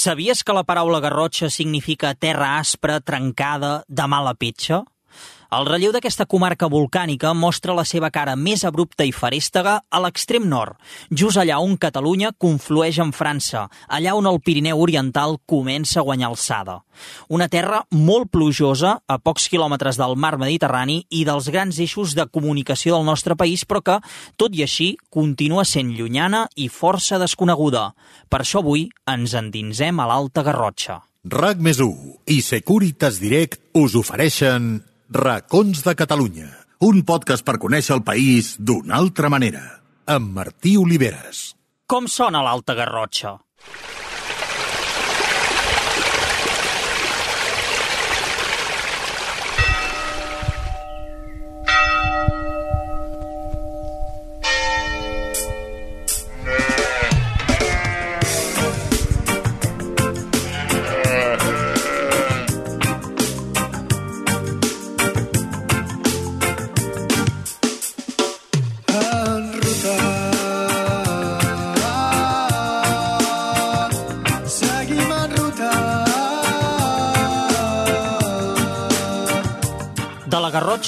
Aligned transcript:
Sabies 0.00 0.40
que 0.48 0.54
la 0.56 0.62
paraula 0.64 0.98
garrotxa 1.04 1.50
significa 1.52 2.14
terra 2.16 2.54
aspra, 2.56 3.02
trencada, 3.04 3.72
de 3.86 4.06
mala 4.08 4.32
petxa? 4.32 4.78
El 5.50 5.64
relleu 5.66 5.90
d'aquesta 5.90 6.28
comarca 6.30 6.68
volcànica 6.70 7.32
mostra 7.34 7.74
la 7.74 7.82
seva 7.82 8.12
cara 8.14 8.36
més 8.38 8.62
abrupta 8.62 9.02
i 9.02 9.10
farèstega 9.10 9.72
a 9.82 10.00
l'extrem 10.04 10.44
nord, 10.46 10.76
just 11.10 11.40
allà 11.42 11.56
on 11.58 11.72
Catalunya 11.74 12.30
conflueix 12.38 13.00
amb 13.02 13.16
França, 13.18 13.64
allà 13.90 14.12
on 14.14 14.28
el 14.30 14.38
Pirineu 14.46 14.78
Oriental 14.78 15.40
comença 15.50 15.98
a 15.98 16.04
guanyar 16.06 16.28
alçada. 16.30 16.76
Una 17.26 17.48
terra 17.50 17.80
molt 17.90 18.30
plujosa, 18.30 19.00
a 19.02 19.16
pocs 19.18 19.48
quilòmetres 19.50 19.98
del 19.98 20.14
mar 20.14 20.36
Mediterrani 20.38 21.00
i 21.10 21.24
dels 21.26 21.48
grans 21.50 21.80
eixos 21.82 22.14
de 22.14 22.28
comunicació 22.30 22.94
del 22.94 23.08
nostre 23.10 23.34
país, 23.34 23.64
però 23.66 23.82
que, 23.82 23.96
tot 24.38 24.54
i 24.54 24.62
així, 24.62 24.92
continua 25.10 25.64
sent 25.66 25.90
llunyana 25.98 26.44
i 26.54 26.68
força 26.70 27.18
desconeguda. 27.18 27.88
Per 28.30 28.44
això 28.44 28.62
avui 28.62 28.86
ens 29.10 29.34
endinsem 29.34 29.98
a 29.98 30.06
l'Alta 30.06 30.46
Garrotxa. 30.46 31.00
RAC 31.26 31.58
més 31.58 31.82
i 32.30 32.38
Securitas 32.40 33.18
Direct 33.20 33.58
us 33.76 33.98
ofereixen 33.98 34.78
Racons 35.10 35.80
de 35.82 35.92
Catalunya, 35.98 36.46
un 36.86 37.00
podcast 37.02 37.42
per 37.42 37.56
conèixer 37.58 37.96
el 37.96 38.02
país 38.06 38.52
d'una 38.62 38.94
altra 38.94 39.26
manera, 39.26 39.64
amb 40.06 40.30
Martí 40.36 40.76
Oliveres. 40.78 41.40
Com 41.90 42.06
sona 42.06 42.44
l'Alta 42.46 42.76
Garrotxa? 42.78 43.32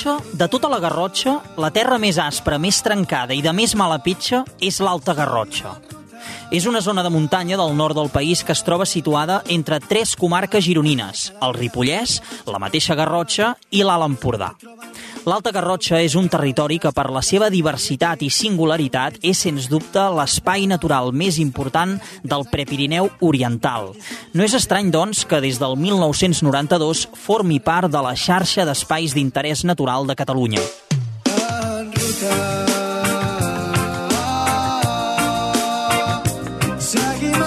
Garrotxa, 0.03 0.34
de 0.34 0.48
tota 0.50 0.69
la 0.69 0.81
Garrotxa, 0.83 1.33
la 1.62 1.69
terra 1.70 1.95
més 1.95 2.17
aspra, 2.19 2.56
més 2.58 2.81
trencada 2.83 3.36
i 3.39 3.42
de 3.42 3.53
més 3.55 3.77
mala 3.78 4.00
pitxa 4.03 4.41
és 4.59 4.81
l'Alta 4.83 5.14
Garrotxa. 5.14 5.77
És 6.50 6.67
una 6.67 6.81
zona 6.83 7.05
de 7.06 7.11
muntanya 7.11 7.56
del 7.61 7.77
nord 7.78 7.94
del 7.94 8.11
país 8.11 8.42
que 8.42 8.50
es 8.50 8.64
troba 8.67 8.86
situada 8.86 9.42
entre 9.47 9.78
tres 9.78 10.17
comarques 10.19 10.64
gironines, 10.67 11.31
el 11.39 11.55
Ripollès, 11.55 12.19
la 12.50 12.59
mateixa 12.59 12.98
Garrotxa 12.98 13.55
i 13.70 13.86
l'Alt 13.86 14.09
Empordà. 14.11 14.50
L'Alta 15.23 15.53
Garrotxa 15.55 16.01
és 16.03 16.17
un 16.19 16.27
territori 16.27 16.81
que 16.83 16.91
per 16.91 17.05
la 17.15 17.20
seva 17.23 17.47
diversitat 17.53 18.25
i 18.27 18.31
singularitat 18.33 19.20
és, 19.23 19.39
sens 19.39 19.69
dubte, 19.70 20.03
l'espai 20.19 20.67
natural 20.67 21.12
més 21.15 21.39
important 21.39 21.95
del 22.27 22.42
Prepirineu 22.51 23.06
Oriental. 23.23 23.93
No 24.34 24.43
és 24.43 24.56
estrany, 24.59 24.91
doncs, 24.91 25.23
que 25.23 25.39
des 25.45 25.62
del 25.62 25.78
1992 25.78 27.06
formi 27.15 27.61
part 27.62 27.93
de 27.93 28.03
la 28.03 28.17
xarxa 28.19 28.67
d'espais 28.67 29.15
d'interès 29.15 29.62
natural 29.62 30.11
de 30.11 30.19
Catalunya. 30.19 30.67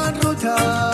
En 0.06 0.16
ruta. 0.24 0.85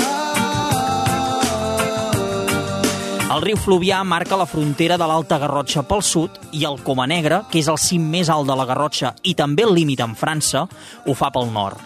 El 3.32 3.40
riu 3.46 3.56
Fluvià 3.56 4.02
marca 4.04 4.36
la 4.36 4.44
frontera 4.50 4.98
de 5.00 5.06
l'Alta 5.08 5.38
Garrotxa 5.40 5.86
pel 5.88 6.02
sud 6.04 6.36
i 6.58 6.66
el 6.68 6.82
Coma 6.84 7.06
Negra, 7.08 7.38
que 7.48 7.62
és 7.62 7.70
el 7.72 7.78
cim 7.80 8.10
més 8.12 8.28
alt 8.34 8.50
de 8.50 8.58
la 8.60 8.66
Garrotxa 8.68 9.14
i 9.24 9.32
també 9.40 9.64
el 9.64 9.72
límit 9.78 10.02
amb 10.04 10.20
França, 10.20 10.66
ho 11.08 11.16
fa 11.16 11.30
pel 11.32 11.48
nord. 11.54 11.80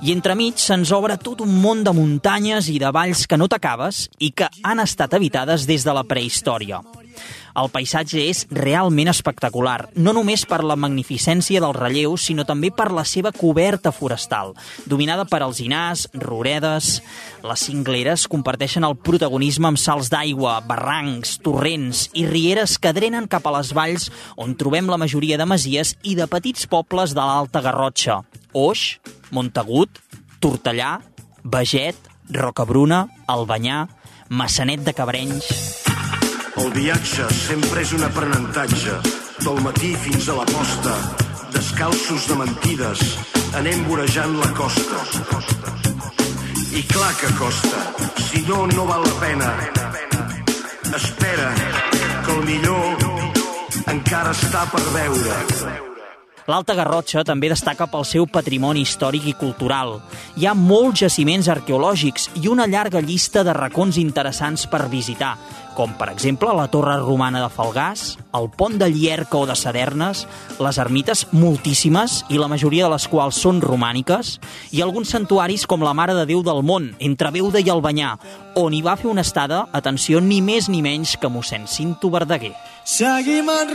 I 0.00 0.14
entremig 0.14 0.56
se'ns 0.56 0.94
obre 0.96 1.18
tot 1.20 1.42
un 1.44 1.52
món 1.60 1.82
de 1.84 1.92
muntanyes 1.92 2.70
i 2.72 2.78
de 2.80 2.94
valls 2.96 3.26
que 3.28 3.36
no 3.36 3.44
t'acabes 3.44 4.06
i 4.24 4.30
que 4.32 4.48
han 4.64 4.80
estat 4.80 5.12
habitades 5.18 5.68
des 5.68 5.84
de 5.84 5.92
la 5.92 6.06
prehistòria. 6.08 6.80
El 7.56 7.70
paisatge 7.72 8.20
és 8.20 8.42
realment 8.52 9.08
espectacular, 9.08 9.88
no 9.96 10.12
només 10.12 10.44
per 10.48 10.58
la 10.60 10.76
magnificència 10.76 11.62
del 11.64 11.72
relleu, 11.76 12.18
sinó 12.20 12.44
també 12.44 12.68
per 12.74 12.90
la 12.92 13.04
seva 13.08 13.32
coberta 13.32 13.92
forestal, 13.96 14.52
dominada 14.84 15.24
per 15.28 15.42
alzinars, 15.42 16.06
roredes... 16.26 17.00
Les 17.46 17.62
cingleres 17.62 18.24
comparteixen 18.26 18.82
el 18.82 18.96
protagonisme 18.98 19.68
amb 19.68 19.78
salts 19.78 20.08
d'aigua, 20.10 20.56
barrancs, 20.66 21.36
torrents 21.44 22.08
i 22.18 22.24
rieres 22.26 22.74
que 22.82 22.90
drenen 22.96 23.28
cap 23.30 23.46
a 23.46 23.52
les 23.54 23.70
valls 23.76 24.08
on 24.34 24.56
trobem 24.58 24.90
la 24.90 24.98
majoria 24.98 25.38
de 25.38 25.46
masies 25.46 25.94
i 26.02 26.16
de 26.18 26.26
petits 26.26 26.66
pobles 26.66 27.14
de 27.14 27.22
l'Alta 27.22 27.62
Garrotxa. 27.62 28.20
Oix, 28.50 28.96
Montagut, 29.30 30.02
Tortellà, 30.42 30.96
Beget, 31.46 32.10
Rocabruna, 32.34 33.06
Albanyà, 33.30 33.84
Massanet 34.28 34.82
de 34.82 34.96
Cabrenys... 34.96 35.85
El 36.56 36.70
viatge 36.72 37.26
sempre 37.36 37.82
és 37.84 37.90
un 37.92 38.04
aprenentatge, 38.06 38.94
del 39.44 39.58
matí 39.60 39.90
fins 40.00 40.28
a 40.32 40.38
la 40.38 40.46
posta, 40.48 40.94
descalços 41.52 42.24
de 42.30 42.36
mentides, 42.40 43.02
anem 43.60 43.82
vorejant 43.90 44.38
la 44.40 44.48
costa. 44.56 45.02
I 46.72 46.82
clar 46.88 47.12
que 47.20 47.32
costa, 47.36 47.82
si 48.30 48.40
no, 48.48 48.64
no 48.72 48.86
val 48.88 49.04
la 49.04 49.16
pena. 49.20 49.50
Espera, 50.96 51.50
que 52.24 52.38
el 52.38 52.46
millor 52.48 53.04
encara 53.92 54.32
està 54.32 54.64
per 54.72 54.84
veure. 54.96 55.42
L'Alta 56.46 56.76
Garrotxa 56.78 57.24
també 57.26 57.48
destaca 57.50 57.88
pel 57.90 58.04
seu 58.06 58.24
patrimoni 58.30 58.84
històric 58.86 59.24
i 59.26 59.34
cultural. 59.34 59.96
Hi 60.38 60.46
ha 60.46 60.54
molts 60.54 61.02
jaciments 61.02 61.48
arqueològics 61.50 62.28
i 62.38 62.46
una 62.46 62.68
llarga 62.70 63.02
llista 63.02 63.42
de 63.42 63.54
racons 63.56 63.98
interessants 63.98 64.68
per 64.70 64.84
visitar, 64.92 65.34
com 65.76 65.92
per 65.98 66.08
exemple 66.10 66.50
la 66.56 66.66
Torre 66.72 66.96
Romana 67.02 67.42
de 67.44 67.50
Falgàs, 67.52 68.16
el 68.34 68.48
Pont 68.56 68.78
de 68.80 68.88
Llierca 68.90 69.36
o 69.38 69.46
de 69.46 69.54
Sadernes, 69.58 70.24
les 70.58 70.78
ermites 70.80 71.26
moltíssimes 71.36 72.22
i 72.32 72.40
la 72.40 72.48
majoria 72.48 72.86
de 72.86 72.94
les 72.94 73.06
quals 73.12 73.36
són 73.44 73.60
romàniques, 73.62 74.40
i 74.72 74.82
alguns 74.82 75.12
santuaris 75.12 75.66
com 75.68 75.84
la 75.84 75.94
Mare 75.94 76.16
de 76.16 76.24
Déu 76.32 76.42
del 76.46 76.64
Món, 76.64 76.94
entre 76.98 77.30
Beuda 77.34 77.60
i 77.60 77.70
Albanyà, 77.72 78.16
on 78.56 78.72
hi 78.72 78.82
va 78.82 78.96
fer 78.96 79.12
una 79.12 79.24
estada, 79.26 79.66
atenció, 79.76 80.20
ni 80.24 80.40
més 80.40 80.70
ni 80.72 80.80
menys 80.82 81.16
que 81.20 81.28
mossèn 81.28 81.68
Cinto 81.68 82.10
Verdaguer. 82.10 82.54
Seguim 82.84 83.50
en 83.52 83.68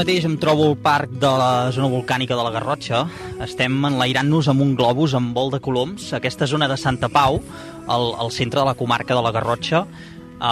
mateix 0.00 0.24
em 0.24 0.36
trobo 0.40 0.64
al 0.70 0.78
parc 0.80 1.10
de 1.20 1.28
la 1.28 1.68
zona 1.76 1.90
volcànica 1.92 2.36
de 2.36 2.44
la 2.46 2.52
Garrotxa. 2.54 3.02
Estem 3.44 3.74
enlairant-nos 3.84 4.46
amb 4.48 4.62
un 4.64 4.70
globus 4.78 5.12
amb 5.18 5.34
vol 5.36 5.52
de 5.52 5.60
coloms. 5.60 6.06
Aquesta 6.16 6.48
zona 6.48 6.68
de 6.70 6.78
Santa 6.80 7.10
Pau, 7.12 7.36
al, 7.84 8.06
al 8.16 8.32
centre 8.32 8.62
de 8.62 8.64
la 8.70 8.76
comarca 8.78 9.12
de 9.18 9.20
la 9.20 9.32
Garrotxa, 9.34 9.82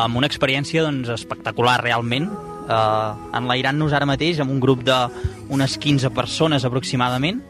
amb 0.01 0.21
una 0.21 0.29
experiència 0.29 0.85
doncs, 0.85 1.09
espectacular 1.17 1.79
realment. 1.81 2.29
Uh, 2.69 3.17
enlairant-nos 3.41 3.97
ara 3.97 4.11
mateix 4.11 4.43
amb 4.45 4.53
un 4.53 4.61
grup 4.61 4.85
d'unes 4.85 5.79
15 5.81 6.12
persones 6.12 6.69
aproximadament. 6.69 7.41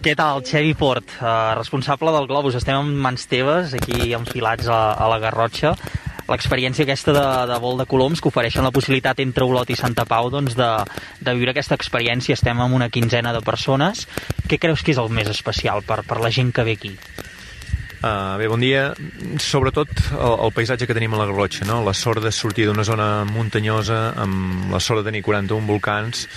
Què 0.00 0.16
tal, 0.16 0.40
Xevi 0.48 0.72
Port, 0.78 1.18
uh, 1.20 1.52
responsable 1.60 2.14
del 2.14 2.30
Globus? 2.30 2.56
Estem 2.56 2.78
en 2.80 2.96
mans 2.96 3.28
teves, 3.28 3.76
aquí 3.76 4.14
enfilats 4.16 4.70
a, 4.72 4.94
a 4.96 5.12
la 5.12 5.20
Garrotxa. 5.20 5.76
L'experiència 6.28 6.84
aquesta 6.84 7.14
de, 7.16 7.26
de 7.48 7.58
vol 7.62 7.78
de 7.80 7.86
coloms 7.88 8.20
que 8.20 8.28
ofereixen 8.28 8.66
la 8.66 8.72
possibilitat 8.74 9.22
entre 9.24 9.46
Olot 9.48 9.70
i 9.72 9.78
Santa 9.78 10.04
Pau 10.08 10.28
doncs, 10.32 10.56
de, 10.58 10.68
de 11.24 11.36
viure 11.38 11.54
aquesta 11.54 11.78
experiència. 11.78 12.36
Estem 12.36 12.60
amb 12.60 12.76
una 12.76 12.90
quinzena 12.92 13.32
de 13.32 13.40
persones. 13.44 14.04
Què 14.48 14.60
creus 14.60 14.84
que 14.84 14.92
és 14.92 15.00
el 15.00 15.08
més 15.08 15.30
especial 15.32 15.84
per, 15.88 16.02
per 16.04 16.20
la 16.20 16.32
gent 16.34 16.52
que 16.52 16.66
ve 16.68 16.76
aquí? 16.76 16.94
Uh, 17.98 18.38
bé, 18.38 18.46
bon 18.46 18.60
dia. 18.62 18.92
Sobretot 19.42 19.90
el, 20.14 20.34
el 20.44 20.52
paisatge 20.54 20.86
que 20.86 20.94
tenim 20.94 21.16
a 21.16 21.18
la 21.18 21.26
Garrotxa, 21.26 21.64
no? 21.66 21.80
La 21.82 21.96
sort 21.98 22.22
de 22.22 22.30
sortir 22.30 22.68
d'una 22.68 22.84
zona 22.86 23.24
muntanyosa 23.26 24.12
amb 24.22 24.70
la 24.70 24.78
sort 24.78 25.02
de 25.02 25.08
tenir 25.08 25.24
41 25.26 25.66
volcans 25.66 26.28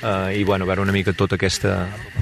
uh, 0.00 0.32
i, 0.32 0.46
bueno, 0.48 0.64
veure 0.64 0.80
una 0.80 0.96
mica 0.96 1.12
tota 1.12 1.36
aquesta 1.36 1.74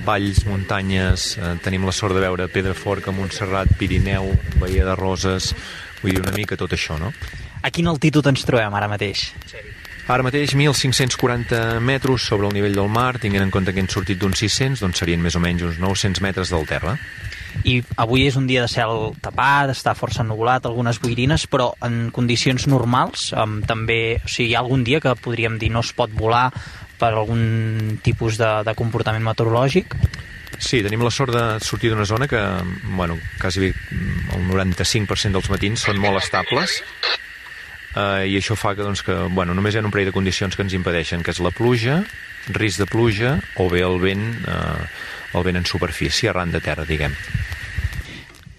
valls, 0.03 0.43
muntanyes, 0.51 1.29
uh, 1.39 1.53
tenim 1.63 1.87
la 1.87 1.95
sort 1.95 2.19
de 2.19 2.25
veure 2.27 2.49
Pedraforca, 2.51 3.15
Montserrat, 3.15 3.71
Pirineu, 3.79 4.33
Bahia 4.59 4.89
de 4.89 4.99
Roses, 4.99 5.53
vull 6.03 6.15
dir 6.15 6.23
una 6.23 6.35
mica 6.37 6.57
tot 6.57 6.75
això, 6.77 6.99
no? 7.01 7.13
A 7.63 7.73
quina 7.75 7.91
altitud 7.95 8.27
ens 8.31 8.45
trobem 8.47 8.75
ara 8.75 8.91
mateix? 8.91 9.29
Ara 10.09 10.25
mateix 10.25 10.55
1.540 10.57 11.81
metres 11.85 12.29
sobre 12.31 12.49
el 12.49 12.55
nivell 12.57 12.79
del 12.79 12.89
mar, 12.89 13.19
tinguent 13.21 13.45
en 13.45 13.51
compte 13.53 13.75
que 13.77 13.83
hem 13.83 13.91
sortit 13.93 14.21
d'uns 14.21 14.41
600, 14.41 14.81
doncs 14.81 15.03
serien 15.03 15.21
més 15.21 15.37
o 15.37 15.43
menys 15.45 15.67
uns 15.67 15.83
900 15.83 16.25
metres 16.25 16.55
del 16.55 16.65
terra 16.71 16.97
i 17.67 17.79
avui 17.99 18.27
és 18.29 18.37
un 18.39 18.47
dia 18.49 18.63
de 18.63 18.71
cel 18.71 19.15
tapat, 19.25 19.73
està 19.73 19.95
força 19.99 20.23
ennubulat, 20.23 20.67
algunes 20.67 21.01
boirines, 21.03 21.47
però 21.51 21.71
en 21.85 22.11
condicions 22.15 22.69
normals, 22.71 23.33
um, 23.33 23.59
també, 23.67 24.19
o 24.23 24.29
sigui, 24.29 24.53
hi 24.53 24.57
ha 24.57 24.63
algun 24.63 24.85
dia 24.87 25.01
que 25.05 25.17
podríem 25.19 25.59
dir 25.59 25.73
no 25.75 25.83
es 25.85 25.93
pot 25.97 26.13
volar 26.15 26.49
per 26.99 27.13
algun 27.15 27.99
tipus 28.03 28.39
de, 28.41 28.51
de 28.67 28.75
comportament 28.79 29.25
meteorològic? 29.27 29.97
Sí, 30.59 30.83
tenim 30.83 31.05
la 31.07 31.13
sort 31.15 31.35
de 31.35 31.45
sortir 31.63 31.93
d'una 31.93 32.07
zona 32.07 32.27
que, 32.27 32.41
bueno, 32.83 33.19
quasi 33.41 33.71
el 33.71 34.47
95% 34.51 35.39
dels 35.39 35.51
matins 35.53 35.85
són 35.87 36.01
molt 36.03 36.19
estables, 36.21 36.81
eh, 37.95 38.27
i 38.27 38.35
això 38.41 38.57
fa 38.59 38.75
que, 38.75 38.83
doncs, 38.83 39.05
que 39.07 39.15
bueno, 39.31 39.55
només 39.55 39.75
hi 39.75 39.81
ha 39.81 39.85
un 39.87 39.95
parell 39.95 40.11
de 40.11 40.17
condicions 40.17 40.57
que 40.57 40.67
ens 40.67 40.75
impedeixen, 40.75 41.23
que 41.23 41.31
és 41.35 41.41
la 41.45 41.55
pluja, 41.55 42.03
risc 42.51 42.83
de 42.83 42.89
pluja 42.91 43.37
o 43.63 43.69
bé 43.71 43.85
el 43.87 44.01
vent 44.03 44.27
eh, 44.49 44.89
el 45.35 45.45
vent 45.45 45.61
en 45.61 45.67
superfície, 45.67 46.31
arran 46.31 46.53
de 46.53 46.61
terra, 46.65 46.87
diguem. 46.89 47.15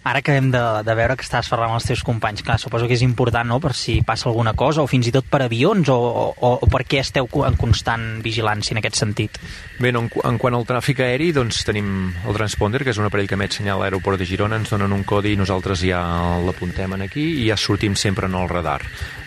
Ara 0.03 0.21
que 0.23 0.31
hem 0.39 0.47
de, 0.51 0.61
de 0.87 0.93
veure 0.95 1.17
que 1.19 1.25
estàs 1.25 1.49
parlant 1.51 1.73
amb 1.73 1.79
els 1.81 1.87
teus 1.89 2.05
companys, 2.07 2.41
clar, 2.45 2.55
suposo 2.61 2.87
que 2.87 2.95
és 2.95 3.03
important, 3.03 3.49
no?, 3.51 3.59
per 3.59 3.73
si 3.75 3.97
passa 4.05 4.29
alguna 4.29 4.53
cosa, 4.55 4.81
o 4.81 4.87
fins 4.87 5.09
i 5.09 5.13
tot 5.13 5.27
per 5.27 5.41
avions, 5.43 5.91
o, 5.91 5.97
o, 6.31 6.51
o 6.63 6.69
per 6.71 6.85
què 6.87 7.01
esteu 7.03 7.27
en 7.43 7.57
constant 7.59 8.07
vigilància 8.23 8.73
en 8.73 8.79
aquest 8.79 9.01
sentit? 9.01 9.41
Bé, 9.79 9.91
no, 9.91 10.05
en, 10.05 10.11
en 10.31 10.39
quant 10.39 10.55
al 10.55 10.65
tràfic 10.69 11.03
aeri, 11.03 11.33
doncs 11.35 11.65
tenim 11.67 12.13
el 12.23 12.39
transponder, 12.39 12.85
que 12.85 12.95
és 12.95 13.01
un 13.01 13.09
aparell 13.09 13.27
que 13.27 13.35
emet 13.35 13.59
senyal 13.59 13.81
a 13.81 13.83
l'aeroport 13.83 14.21
de 14.21 14.27
Girona, 14.29 14.61
ens 14.61 14.71
donen 14.71 14.95
un 14.95 15.03
codi 15.03 15.35
i 15.35 15.39
nosaltres 15.39 15.83
ja 15.83 16.01
l'apuntem 16.47 16.95
aquí 17.03 17.25
i 17.43 17.49
ja 17.51 17.59
sortim 17.59 17.99
sempre 17.99 18.31
en 18.31 18.39
el 18.39 18.47
radar. 18.49 18.79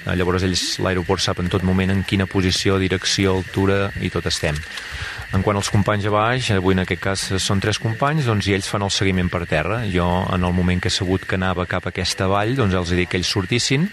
Eh, 0.02 0.16
llavors 0.16 0.42
ells, 0.42 0.80
l'aeroport, 0.82 1.22
sap 1.22 1.44
en 1.44 1.52
tot 1.52 1.62
moment 1.62 1.92
en 1.92 2.02
quina 2.08 2.26
posició, 2.26 2.80
direcció, 2.80 3.36
altura 3.36 3.90
i 4.00 4.10
tot 4.10 4.26
estem. 4.26 4.56
En 5.32 5.40
quant 5.40 5.56
als 5.56 5.70
companys 5.72 6.04
a 6.04 6.10
baix, 6.12 6.50
avui 6.52 6.74
en 6.76 6.82
aquest 6.82 7.00
cas 7.00 7.20
són 7.40 7.60
tres 7.62 7.78
companys, 7.80 8.26
doncs, 8.28 8.50
i 8.50 8.52
ells 8.52 8.66
fan 8.68 8.82
el 8.84 8.90
seguiment 8.92 9.30
per 9.32 9.46
terra. 9.48 9.78
Jo, 9.88 10.04
en 10.28 10.44
el 10.44 10.52
moment 10.52 10.82
que 10.82 10.90
he 10.90 10.92
sabut 10.92 11.24
que 11.24 11.38
anava 11.38 11.64
cap 11.70 11.86
a 11.88 11.92
aquesta 11.92 12.28
vall, 12.28 12.52
doncs 12.58 12.76
els 12.76 12.92
he 12.92 12.98
dit 13.00 13.08
que 13.08 13.16
ells 13.16 13.30
sortissin 13.32 13.86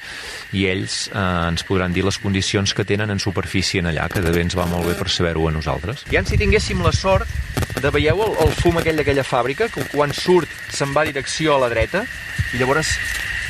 i 0.51 0.65
ells 0.67 1.05
eh, 1.13 1.21
ens 1.47 1.63
podran 1.63 1.95
dir 1.95 2.03
les 2.03 2.19
condicions 2.19 2.75
que 2.75 2.83
tenen 2.83 3.15
en 3.15 3.23
superfície 3.23 3.79
en 3.79 3.87
allà, 3.93 4.09
que 4.11 4.23
de 4.25 4.33
bé 4.35 4.43
ens 4.43 4.57
va 4.59 4.67
molt 4.67 4.89
bé 4.89 4.97
per 4.99 5.07
saber-ho 5.07 5.47
a 5.47 5.55
nosaltres. 5.55 6.03
I 6.11 6.19
si 6.27 6.41
tinguéssim 6.41 6.83
la 6.83 6.91
sort 6.91 7.31
de 7.79 7.93
veieu 7.95 8.19
el, 8.25 8.35
el 8.43 8.53
fum 8.59 8.83
aquell 8.83 8.99
d'aquella 8.99 9.23
fàbrica, 9.23 9.71
que 9.71 9.87
quan 9.93 10.11
surt 10.11 10.51
se'n 10.75 10.91
va 10.91 11.07
direcció 11.07 11.55
a 11.55 11.63
la 11.63 11.71
dreta, 11.71 12.03
i 12.51 12.59
llavors 12.59 12.91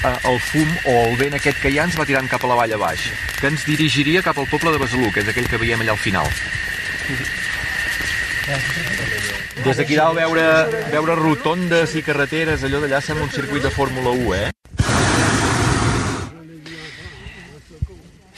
eh, 0.05 0.15
el 0.29 0.39
fum 0.51 0.77
o 0.85 0.95
el 1.09 1.17
vent 1.25 1.41
aquest 1.41 1.57
que 1.63 1.73
hi 1.73 1.81
ha 1.81 1.89
ens 1.89 1.97
va 1.97 2.05
tirant 2.05 2.29
cap 2.29 2.45
a 2.45 2.53
la 2.53 2.61
vall 2.61 2.77
a 2.77 2.81
baix, 2.85 3.09
que 3.41 3.49
ens 3.49 3.65
dirigiria 3.65 4.21
cap 4.21 4.37
al 4.37 4.49
poble 4.53 4.77
de 4.77 4.85
Besalú, 4.85 5.09
que 5.09 5.25
és 5.25 5.33
aquell 5.33 5.49
que 5.49 5.65
veiem 5.65 5.81
allà 5.81 5.97
al 5.97 6.03
final. 6.05 6.29
Des 9.63 9.77
d'aquí 9.77 9.97
dalt 9.99 10.15
veure, 10.17 10.45
veure 10.89 11.15
rotondes 11.19 11.93
i 11.99 12.01
carreteres, 12.01 12.63
allò 12.63 12.79
d'allà 12.81 13.01
sembla 13.03 13.27
un 13.27 13.33
circuit 13.33 13.61
de 13.61 13.69
Fórmula 13.69 14.13
1, 14.15 14.33
eh? 14.35 14.49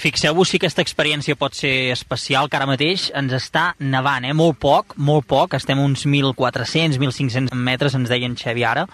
Fixeu-vos 0.01 0.49
si 0.49 0.57
aquesta 0.57 0.81
experiència 0.81 1.37
pot 1.37 1.53
ser 1.53 1.91
especial, 1.93 2.49
que 2.49 2.57
ara 2.57 2.65
mateix 2.65 3.11
ens 3.15 3.35
està 3.37 3.75
nevant, 3.77 4.25
eh? 4.25 4.33
Molt 4.33 4.57
poc, 4.59 4.95
molt 4.97 5.27
poc, 5.29 5.53
estem 5.59 5.79
uns 5.79 6.07
1.400, 6.09 6.97
1.500 6.97 7.53
metres, 7.53 7.95
ens 7.95 8.09
deien 8.09 8.33
Xevi 8.35 8.65
ara, 8.65 8.87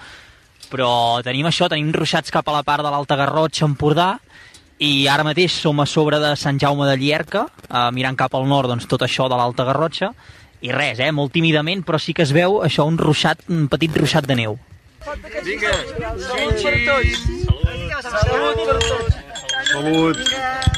però 0.67 1.23
tenim 1.23 1.47
això, 1.47 1.69
tenim 1.71 1.93
ruixats 1.95 2.33
cap 2.35 2.49
a 2.51 2.57
la 2.59 2.65
part 2.67 2.83
de 2.83 2.91
l'Alta 2.91 3.15
Garrotxa, 3.15 3.65
Empordà, 3.71 4.17
i 4.83 5.07
ara 5.09 5.23
mateix 5.25 5.55
som 5.55 5.79
a 5.79 5.87
sobre 5.87 6.19
de 6.21 6.35
Sant 6.35 6.59
Jaume 6.59 6.85
de 6.91 6.97
Llierca, 6.99 7.47
eh, 7.69 7.87
mirant 7.95 8.19
cap 8.19 8.35
al 8.35 8.45
nord, 8.45 8.67
doncs 8.67 8.85
tot 8.91 9.07
això 9.07 9.31
de 9.31 9.39
l'Alta 9.39 9.63
Garrotxa, 9.65 10.11
i 10.61 10.71
res, 10.71 10.99
eh, 10.99 11.11
molt 11.11 11.31
tímidament, 11.33 11.83
però 11.85 11.99
sí 11.99 12.13
que 12.13 12.23
es 12.25 12.31
veu 12.33 12.61
això, 12.65 12.85
un 12.87 12.97
ruixat, 12.97 13.43
un 13.49 13.67
petit 13.67 13.93
ruixat 13.95 14.25
de 14.27 14.35
neu. 14.35 14.57
Vinga, 15.45 15.73
salut 16.19 16.61
per 16.63 16.75
tots. 16.87 17.19
Salut 18.01 18.57
per 18.65 18.79
tots. 18.87 19.15
Salut. 19.67 20.17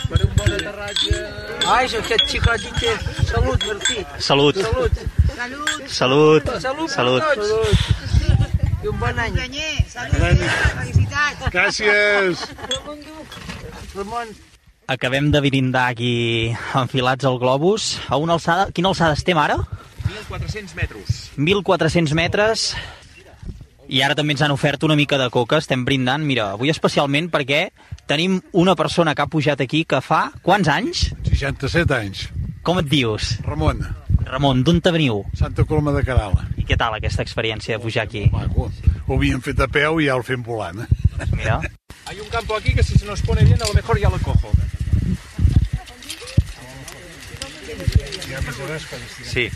Per 0.10 0.20
un 0.26 0.36
bon 0.36 0.54
aterratge. 0.58 1.22
Ai, 1.68 1.86
aquest 2.02 2.26
xicot 2.28 2.68
té. 2.80 2.94
Salut, 3.30 3.66
Martí. 3.68 4.06
Salut. 4.20 4.56
Salut. 4.56 5.02
Salut. 5.88 6.52
Salut, 6.60 6.90
Salut. 6.90 7.24
tots. 7.36 7.50
I 8.84 8.88
un 8.88 9.00
bon 9.00 9.20
any. 9.20 9.40
Salut. 9.88 10.44
Gràcies. 11.52 12.46
Ramon, 13.96 14.36
Acabem 14.90 15.30
de 15.30 15.40
brindar 15.40 15.92
aquí 15.92 16.50
enfilats 16.74 17.24
al 17.24 17.38
globus. 17.38 18.00
A 18.10 18.18
una 18.18 18.34
alçada... 18.40 18.72
Quina 18.74 18.90
alçada 18.90 19.14
estem 19.14 19.38
ara? 19.38 19.60
1.400 20.10 20.74
metres. 20.74 21.20
1.400 21.38 22.16
metres. 22.18 22.64
I 23.86 24.02
ara 24.02 24.18
també 24.18 24.34
ens 24.34 24.42
han 24.42 24.56
ofert 24.56 24.88
una 24.88 24.98
mica 24.98 25.22
de 25.22 25.30
coca. 25.30 25.62
Estem 25.62 25.86
brindant, 25.86 26.26
mira, 26.26 26.50
avui 26.58 26.74
especialment 26.74 27.30
perquè 27.30 27.68
tenim 28.10 28.42
una 28.58 28.74
persona 28.74 29.14
que 29.14 29.22
ha 29.22 29.30
pujat 29.30 29.62
aquí 29.62 29.84
que 29.86 30.02
fa... 30.02 30.32
Quants 30.42 30.74
anys? 30.74 31.06
67 31.30 31.94
anys. 31.94 32.26
Com 32.66 32.82
et 32.82 32.90
dius? 32.90 33.36
Ramon, 33.46 33.86
Ramon, 34.30 34.62
d'on 34.62 34.78
te 34.78 34.92
veniu? 34.94 35.24
Santa 35.34 35.66
Coloma 35.66 35.92
de 35.96 36.04
Carala. 36.06 36.46
I 36.62 36.66
què 36.68 36.78
tal 36.78 36.94
aquesta 36.94 37.24
experiència 37.26 37.78
de 37.78 37.82
pujar 37.82 38.06
aquí? 38.06 38.28
Maco. 38.30 38.68
Ho 39.08 39.18
havíem 39.18 39.42
fet 39.42 39.62
a 39.66 39.68
peu 39.68 39.98
i 40.04 40.06
ja 40.06 40.18
el 40.20 40.26
fem 40.28 40.44
volant. 40.46 40.84
Mira. 41.34 41.60
hay 42.06 42.20
un 42.22 42.30
campo 42.30 42.56
aquí 42.56 42.74
que 42.74 42.84
si 42.84 42.98
se 42.98 43.06
nos 43.06 43.22
pone 43.22 43.44
bien 43.44 43.62
a 43.62 43.68
lo 43.68 43.74
mejor 43.74 44.00
ya 44.00 44.10
lo 44.10 44.20
cojo. 44.20 44.52
Sí. 49.26 49.50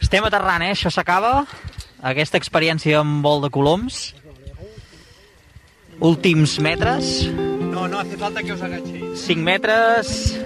Estem 0.00 0.24
aterrant, 0.24 0.62
eh? 0.62 0.74
Això 0.74 0.90
s'acaba. 0.90 1.46
Aquesta 2.02 2.38
experiència 2.38 3.00
amb 3.00 3.22
vol 3.26 3.42
de 3.46 3.50
coloms. 3.50 4.14
Últims 5.98 6.58
metres. 6.62 7.26
No, 7.28 7.86
no 7.86 7.98
hace 7.98 8.16
falta 8.16 8.42
que 8.42 8.54
os 8.54 8.62
agachéis. 8.62 9.26
5 9.26 9.42
metres. 9.42 10.38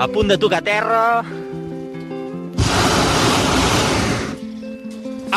A 0.00 0.08
punt 0.08 0.28
de 0.28 0.36
tocar 0.38 0.62
terra. 0.64 1.22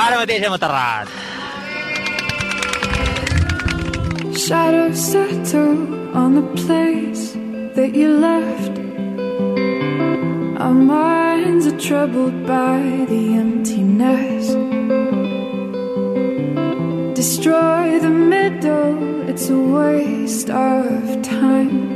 Ara 0.04 0.20
mateix 0.22 0.46
hem 0.46 0.54
aterrat. 0.56 1.10
Shadows 4.44 5.02
settle 5.12 6.16
on 6.16 6.36
the 6.40 6.46
place 6.62 7.34
that 7.76 7.92
you 7.94 8.08
left. 8.24 8.80
Our 10.64 10.78
minds 10.96 11.68
are 11.68 11.80
troubled 11.88 12.48
by 12.48 12.80
the 13.12 13.24
emptiness. 13.44 14.46
Destroy 17.20 18.00
the 18.00 18.16
middle, 18.34 19.28
it's 19.28 19.50
a 19.50 19.60
waste 19.60 20.50
of 20.50 21.22
time. 21.22 21.93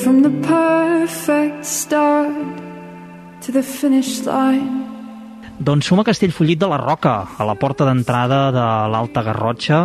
From 0.00 0.22
the 0.22 0.32
perfect 0.48 1.60
start 1.60 2.32
to 3.44 3.52
the 3.52 3.62
finish 3.62 4.24
line. 4.24 4.80
Doncs 5.60 5.90
som 5.90 6.00
a 6.00 6.04
Castellfollit 6.08 6.56
de 6.56 6.68
la 6.72 6.78
Roca, 6.80 7.28
a 7.36 7.44
la 7.44 7.54
porta 7.54 7.84
d'entrada 7.84 8.38
de 8.54 8.64
l'Alta 8.88 9.20
Garrotxa, 9.26 9.82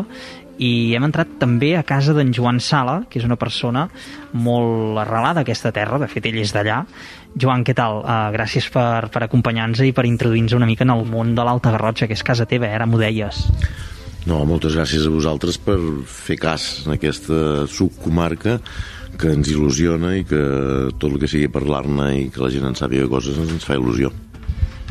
i 0.55 0.95
hem 0.95 1.03
entrat 1.03 1.34
també 1.41 1.74
a 1.75 1.84
casa 1.84 2.15
d'en 2.15 2.31
Joan 2.31 2.62
Sala, 2.63 3.01
que 3.10 3.19
és 3.19 3.27
una 3.27 3.36
persona 3.36 3.89
molt 4.31 5.03
arrelada 5.03 5.43
a 5.43 5.48
aquesta 5.48 5.74
terra, 5.75 6.00
de 6.00 6.07
fet 6.07 6.31
ell 6.31 6.39
és 6.39 6.55
d'allà. 6.55 6.86
Joan, 7.36 7.67
què 7.67 7.75
tal? 7.75 8.00
Uh, 8.05 8.31
gràcies 8.31 8.72
per, 8.72 9.10
per 9.12 9.25
acompanyar-nos 9.27 9.84
i 9.84 9.91
per 9.91 10.07
introduir-nos 10.07 10.55
una 10.55 10.69
mica 10.69 10.88
en 10.88 10.95
el 10.95 11.03
món 11.12 11.36
de 11.36 11.43
l'Alta 11.43 11.75
Garrotxa, 11.75 12.07
que 12.07 12.15
és 12.15 12.24
casa 12.24 12.48
teva, 12.48 12.72
eh? 12.72 12.79
ara 12.79 12.88
m'ho 12.88 13.03
deies. 13.03 13.50
No, 14.25 14.39
moltes 14.48 14.79
gràcies 14.79 15.03
a 15.05 15.12
vosaltres 15.13 15.60
per 15.62 15.75
fer 16.10 16.39
cas 16.39 16.86
en 16.88 16.95
aquesta 16.95 17.67
subcomarca 17.69 18.62
que 19.19 19.31
ens 19.34 19.50
il·lusiona 19.51 20.15
i 20.19 20.25
que 20.27 20.41
tot 21.00 21.10
el 21.12 21.19
que 21.22 21.29
sigui 21.31 21.51
parlar-ne 21.51 22.10
i 22.19 22.27
que 22.34 22.43
la 22.43 22.51
gent 22.53 22.67
en 22.67 22.77
sàpiga 22.77 23.07
coses 23.12 23.39
ens 23.41 23.65
fa 23.65 23.77
il·lusió. 23.79 24.12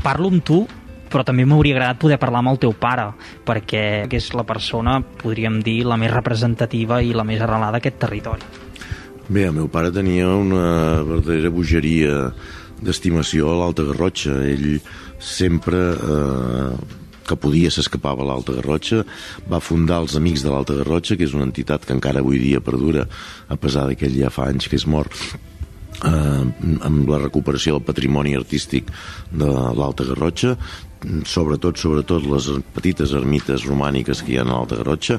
Parlo 0.05 0.31
amb 0.33 0.45
tu, 0.45 0.65
però 1.13 1.23
també 1.27 1.47
m'hauria 1.47 1.77
agradat 1.77 2.01
poder 2.03 2.19
parlar 2.19 2.43
amb 2.43 2.55
el 2.55 2.61
teu 2.65 2.75
pare, 2.75 3.07
perquè 3.47 4.05
és 4.11 4.33
la 4.35 4.45
persona, 4.49 4.99
podríem 5.23 5.61
dir, 5.65 5.83
la 5.87 5.99
més 6.01 6.13
representativa 6.13 7.01
i 7.03 7.15
la 7.15 7.25
més 7.27 7.41
arrelada 7.45 7.79
d'aquest 7.79 8.01
territori. 8.03 8.51
Bé, 9.29 9.47
el 9.47 9.55
meu 9.57 9.71
pare 9.73 9.93
tenia 9.95 10.29
una 10.37 11.01
verdadera 11.07 11.53
bogeria 11.55 12.27
d'estimació 12.85 13.49
a 13.53 13.57
l'Alta 13.61 13.87
Garrotxa. 13.87 14.37
Ell 14.45 14.81
sempre 15.23 15.81
eh, 15.95 16.73
que 17.27 17.39
podia 17.41 17.73
s'escapava 17.73 18.25
a 18.25 18.29
l'Alta 18.29 18.57
Garrotxa, 18.59 19.03
va 19.51 19.63
fundar 19.65 20.03
els 20.05 20.17
Amics 20.21 20.45
de 20.45 20.53
l'Alta 20.53 20.77
Garrotxa, 20.81 21.17
que 21.17 21.27
és 21.29 21.35
una 21.37 21.49
entitat 21.49 21.87
que 21.87 21.97
encara 21.97 22.23
avui 22.25 22.41
dia 22.43 22.63
perdura, 22.65 23.09
a 23.49 23.57
pesar 23.61 23.91
que 23.97 24.09
ell 24.09 24.19
ja 24.21 24.33
fa 24.35 24.51
anys 24.53 24.69
que 24.69 24.79
és 24.81 24.87
mort, 24.87 25.15
eh, 26.05 26.43
amb 26.89 27.09
la 27.09 27.21
recuperació 27.23 27.79
del 27.79 27.87
patrimoni 27.87 28.35
artístic 28.37 28.91
de 29.33 29.49
l'Alta 29.49 30.07
Garrotxa, 30.11 30.57
sobretot 31.29 31.79
sobretot 31.81 32.25
les 32.29 32.49
petites 32.75 33.13
ermites 33.17 33.67
romàniques 33.69 34.23
que 34.23 34.35
hi 34.35 34.39
ha 34.39 34.45
a 34.45 34.49
l'Alta 34.49 34.79
Garrotxa, 34.81 35.19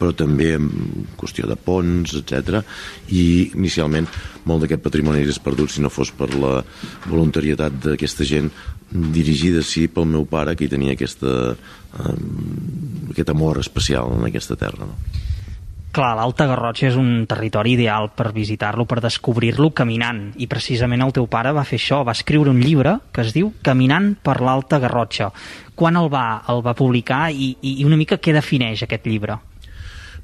però 0.00 0.14
també 0.16 0.54
en 0.56 0.68
qüestió 1.20 1.48
de 1.48 1.56
ponts, 1.60 2.14
etc. 2.16 2.62
I 3.12 3.52
inicialment 3.52 4.08
molt 4.48 4.64
d'aquest 4.64 4.84
patrimoni 4.84 5.22
hagués 5.24 5.40
perdut 5.44 5.72
si 5.72 5.84
no 5.84 5.92
fos 5.92 6.12
per 6.16 6.30
la 6.34 6.60
voluntarietat 7.06 7.80
d'aquesta 7.84 8.26
gent 8.28 8.50
dirigida 8.90 9.62
sí 9.62 9.86
pel 9.88 10.08
meu 10.10 10.24
pare 10.26 10.56
que 10.56 10.66
hi 10.66 10.72
tenia 10.72 10.96
aquesta, 10.96 11.54
eh, 11.54 12.14
aquest 13.12 13.30
amor 13.30 13.60
especial 13.62 14.16
en 14.16 14.26
aquesta 14.30 14.56
terra. 14.58 14.88
No? 14.88 14.96
Clar, 15.90 16.12
l'Alta 16.14 16.44
Garrotxa 16.46 16.84
és 16.86 16.94
un 16.94 17.24
territori 17.26 17.72
ideal 17.74 18.12
per 18.14 18.28
visitar-lo, 18.30 18.84
per 18.86 19.00
descobrir-lo 19.02 19.72
caminant. 19.74 20.20
I 20.38 20.46
precisament 20.46 21.02
el 21.02 21.10
teu 21.16 21.26
pare 21.26 21.50
va 21.56 21.66
fer 21.66 21.80
això, 21.80 22.04
va 22.06 22.14
escriure 22.14 22.52
un 22.54 22.60
llibre 22.62 23.00
que 23.10 23.24
es 23.26 23.34
diu 23.34 23.50
Caminant 23.66 24.12
per 24.22 24.38
l'Alta 24.38 24.78
Garrotxa. 24.78 25.32
Quan 25.74 25.98
el 25.98 26.06
va, 26.12 26.44
el 26.52 26.62
va 26.62 26.78
publicar 26.78 27.24
i, 27.34 27.56
i 27.58 27.82
una 27.88 27.98
mica 27.98 28.20
què 28.22 28.36
defineix 28.36 28.86
aquest 28.86 29.10
llibre? 29.10 29.40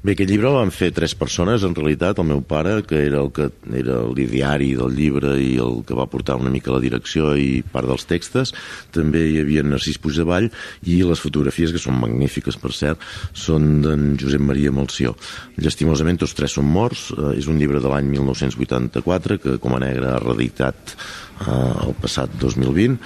Bé, 0.03 0.13
aquest 0.13 0.29
llibre 0.29 0.51
el 0.51 0.55
van 0.59 0.69
fer 0.69 0.91
tres 0.93 1.15
persones, 1.17 1.63
en 1.65 1.73
realitat, 1.73 2.19
el 2.21 2.27
meu 2.29 2.43
pare, 2.45 2.75
que 2.85 2.99
era 3.07 3.17
el 3.23 3.31
que 3.33 3.47
era 3.79 3.95
l'ideari 4.13 4.69
del 4.77 4.93
llibre 4.93 5.31
i 5.41 5.55
el 5.63 5.79
que 5.87 5.95
va 5.97 6.05
portar 6.11 6.35
una 6.37 6.51
mica 6.53 6.73
la 6.73 6.81
direcció 6.83 7.31
i 7.33 7.63
part 7.73 7.89
dels 7.89 8.05
textos, 8.05 8.53
també 8.93 9.23
hi 9.25 9.39
havia 9.41 9.63
Narcís 9.65 9.97
Puigdevall 10.03 10.51
i 10.85 10.99
les 11.01 11.23
fotografies, 11.23 11.73
que 11.73 11.81
són 11.81 11.97
magnífiques, 11.97 12.59
per 12.61 12.75
cert, 12.77 13.01
són 13.33 13.81
d'en 13.81 14.11
Josep 14.21 14.43
Maria 14.45 14.73
Malció. 14.75 15.15
Llastimosament, 15.57 16.21
tots 16.21 16.37
tres 16.37 16.53
són 16.59 16.69
morts, 16.69 17.07
eh, 17.17 17.33
és 17.41 17.49
un 17.49 17.57
llibre 17.57 17.81
de 17.81 17.89
l'any 17.89 18.11
1984, 18.13 19.39
que 19.41 19.57
com 19.63 19.73
a 19.73 19.81
negre 19.81 20.13
ha 20.13 20.21
reeditat 20.21 20.93
eh, 20.93 21.49
el 21.87 21.97
passat 22.03 22.37
2020, 22.37 23.01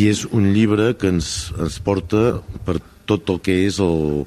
i 0.00 0.08
és 0.08 0.24
un 0.32 0.48
llibre 0.56 0.94
que 0.96 1.12
ens, 1.12 1.52
ens 1.60 1.76
porta 1.84 2.40
per 2.64 2.78
tot 3.04 3.28
el 3.28 3.40
que 3.44 3.54
és 3.66 3.80
el, 3.82 4.24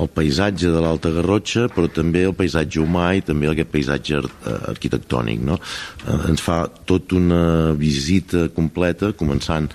el 0.00 0.10
paisatge 0.12 0.70
de 0.72 0.80
l'Alta 0.82 1.12
Garrotxa, 1.14 1.66
però 1.72 1.90
també 1.92 2.26
el 2.28 2.34
paisatge 2.36 2.82
humà 2.82 3.12
i 3.16 3.24
també 3.26 3.50
aquest 3.50 3.72
paisatge 3.72 4.22
eh, 4.22 4.56
arquitectònic. 4.72 5.44
No? 5.46 5.60
Eh, 6.04 6.18
ens 6.32 6.42
fa 6.44 6.64
tota 6.88 7.18
una 7.18 7.44
visita 7.78 8.48
completa, 8.54 9.14
començant 9.16 9.70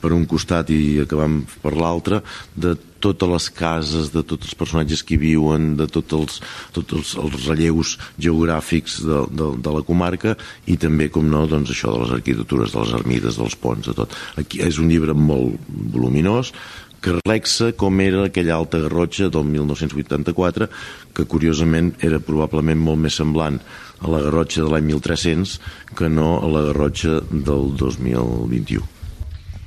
per 0.00 0.12
un 0.12 0.26
costat 0.28 0.70
i 0.74 1.00
acabant 1.02 1.40
per 1.62 1.72
l'altre, 1.76 2.20
de 2.54 2.74
totes 3.00 3.28
les 3.30 3.46
cases, 3.54 4.10
de 4.12 4.22
tots 4.26 4.48
els 4.48 4.56
personatges 4.58 5.02
que 5.06 5.14
hi 5.14 5.20
viuen, 5.20 5.74
de 5.78 5.86
tots 5.92 6.16
els, 6.16 6.38
tots 6.74 6.96
els, 6.96 7.12
els 7.20 7.36
relleus 7.46 7.96
geogràfics 8.22 8.98
de, 9.06 9.20
de, 9.36 9.50
de 9.62 9.74
la 9.74 9.84
comarca 9.86 10.34
i 10.66 10.78
també, 10.80 11.10
com 11.12 11.28
no, 11.30 11.44
doncs 11.50 11.72
això 11.74 11.92
de 11.94 12.02
les 12.04 12.14
arquitectures, 12.18 12.72
de 12.72 12.82
les 12.82 12.94
ermides, 12.98 13.38
dels 13.40 13.58
ponts, 13.60 13.90
de 13.90 13.96
tot. 14.00 14.16
Aquí 14.40 14.62
és 14.64 14.80
un 14.82 14.90
llibre 14.90 15.14
molt 15.16 15.60
voluminós, 15.68 16.52
que 17.00 17.14
reflexa 17.16 17.72
com 17.78 18.00
era 18.02 18.24
aquella 18.26 18.56
alta 18.56 18.80
garrotxa 18.82 19.30
del 19.32 19.46
1984, 19.50 20.68
que 21.14 21.28
curiosament 21.28 21.94
era 22.00 22.20
probablement 22.20 22.80
molt 22.82 23.04
més 23.06 23.18
semblant 23.18 23.60
a 24.00 24.10
la 24.12 24.20
garrotxa 24.26 24.64
de 24.64 24.72
l'any 24.72 24.90
1300 24.92 25.56
que 25.96 26.10
no 26.12 26.36
a 26.40 26.50
la 26.52 26.66
garrotxa 26.68 27.22
del 27.30 27.72
2021. 27.76 28.92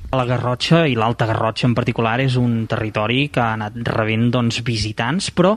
La 0.09 0.25
Garrotxa 0.25 0.87
i 0.89 0.95
l'Alta 0.97 1.27
Garrotxa 1.29 1.67
en 1.67 1.75
particular 1.77 2.15
és 2.23 2.33
un 2.39 2.63
territori 2.69 3.27
que 3.29 3.43
ha 3.43 3.51
anat 3.53 3.75
rebent 3.93 4.31
doncs, 4.33 4.63
visitants, 4.65 5.29
però 5.29 5.51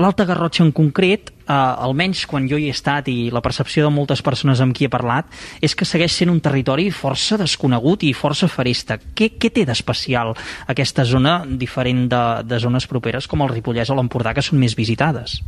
l'Alta 0.00 0.24
Garrotxa 0.24 0.62
en 0.64 0.70
concret, 0.72 1.30
eh, 1.30 1.52
almenys 1.52 2.24
quan 2.26 2.46
jo 2.48 2.56
hi 2.56 2.68
he 2.70 2.72
estat 2.72 3.08
i 3.12 3.30
la 3.34 3.42
percepció 3.44 3.84
de 3.84 3.92
moltes 3.92 4.22
persones 4.24 4.62
amb 4.64 4.74
qui 4.76 4.86
he 4.86 4.92
parlat, 4.92 5.28
és 5.60 5.74
que 5.74 5.88
segueix 5.88 6.14
sent 6.16 6.32
un 6.32 6.40
territori 6.40 6.90
força 6.90 7.36
desconegut 7.36 8.06
i 8.08 8.14
força 8.16 8.48
farista. 8.48 8.98
Què, 8.98 9.32
què 9.36 9.52
té 9.52 9.66
d'especial 9.68 10.32
aquesta 10.66 11.04
zona 11.04 11.42
diferent 11.46 12.08
de, 12.08 12.24
de 12.44 12.62
zones 12.62 12.88
properes 12.88 13.28
com 13.28 13.44
el 13.44 13.52
Ripollès 13.52 13.90
o 13.90 13.98
l'Empordà, 13.98 14.32
que 14.32 14.44
són 14.44 14.62
més 14.62 14.76
visitades? 14.78 15.42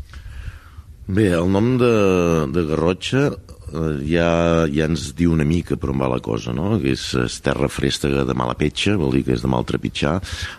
Bé, 1.07 1.31
el 1.37 1.51
nom 1.53 1.75
de, 1.81 1.95
de 2.53 2.63
Garrotxa 2.65 3.31
ja, 4.07 4.29
ja 4.71 4.87
ens 4.89 5.09
diu 5.17 5.33
una 5.35 5.47
mica 5.47 5.77
per 5.81 5.91
on 5.93 6.01
va 6.01 6.09
la 6.11 6.21
cosa, 6.25 6.55
no? 6.57 6.75
que 6.83 6.93
és, 6.95 7.05
és 7.19 7.39
terra 7.45 7.69
frèstega 7.73 8.25
de 8.29 8.37
mala 8.37 8.57
petxa, 8.59 8.97
vol 9.01 9.15
dir 9.15 9.25
que 9.27 9.35
és 9.37 9.45
de 9.45 9.51
mal 9.51 9.67
trepitjar. 9.69 10.17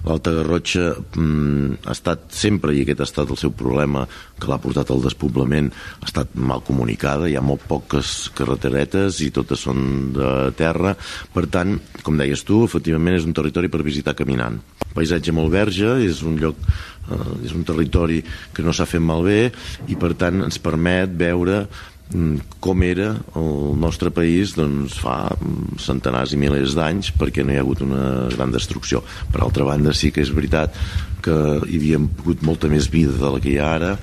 L'Alta 0.08 0.34
Garrotxa 0.36 0.88
mm, 0.96 1.86
ha 1.86 1.96
estat 1.96 2.28
sempre, 2.36 2.76
i 2.76 2.84
aquest 2.84 3.04
ha 3.04 3.10
estat 3.10 3.32
el 3.34 3.40
seu 3.40 3.54
problema 3.56 4.06
que 4.40 4.50
l'ha 4.52 4.60
portat 4.62 4.92
al 4.92 5.04
despoblament, 5.06 5.72
ha 6.02 6.10
estat 6.10 6.36
mal 6.36 6.64
comunicada, 6.66 7.30
hi 7.30 7.38
ha 7.40 7.46
molt 7.46 7.66
poques 7.70 8.32
carreteretes 8.36 9.22
i 9.26 9.32
totes 9.36 9.66
són 9.68 10.12
de 10.16 10.34
terra. 10.60 10.96
Per 11.34 11.48
tant, 11.52 11.78
com 12.04 12.20
deies 12.20 12.44
tu, 12.48 12.64
efectivament 12.68 13.18
és 13.20 13.28
un 13.28 13.36
territori 13.36 13.72
per 13.72 13.86
visitar 13.86 14.16
caminant. 14.18 14.60
Paisatge 14.96 15.34
molt 15.36 15.52
verge, 15.52 15.98
és 16.06 16.22
un 16.24 16.38
lloc 16.40 16.60
eh, 16.66 17.34
és 17.46 17.56
un 17.56 17.66
territori 17.68 18.22
que 18.56 18.64
no 18.64 18.74
s'ha 18.76 18.88
fet 18.90 19.04
malbé 19.04 19.50
i 19.92 19.98
per 20.00 20.14
tant 20.20 20.46
ens 20.46 20.62
permet 20.62 21.12
veure 21.20 21.66
com 22.62 22.84
era 22.86 23.16
el 23.36 23.74
nostre 23.82 24.12
país 24.14 24.54
doncs, 24.56 25.00
fa 25.02 25.26
mm, 25.34 25.80
centenars 25.82 26.36
i 26.36 26.40
milers 26.40 26.76
d'anys 26.78 27.10
perquè 27.18 27.44
no 27.44 27.54
hi 27.54 27.58
ha 27.58 27.66
hagut 27.66 27.82
una 27.82 28.30
gran 28.36 28.54
destrucció. 28.54 29.02
Per 29.34 29.42
altra 29.42 29.66
banda, 29.66 29.94
sí 29.94 30.14
que 30.14 30.22
és 30.22 30.34
veritat 30.34 30.78
que 31.26 31.36
hi 31.66 31.80
havia 31.80 31.98
hagut 31.98 32.44
molta 32.46 32.70
més 32.70 32.86
vida 32.94 33.16
de 33.18 33.30
la 33.34 33.40
que 33.42 33.56
hi 33.56 33.58
ha 33.58 33.72
ara, 33.80 33.96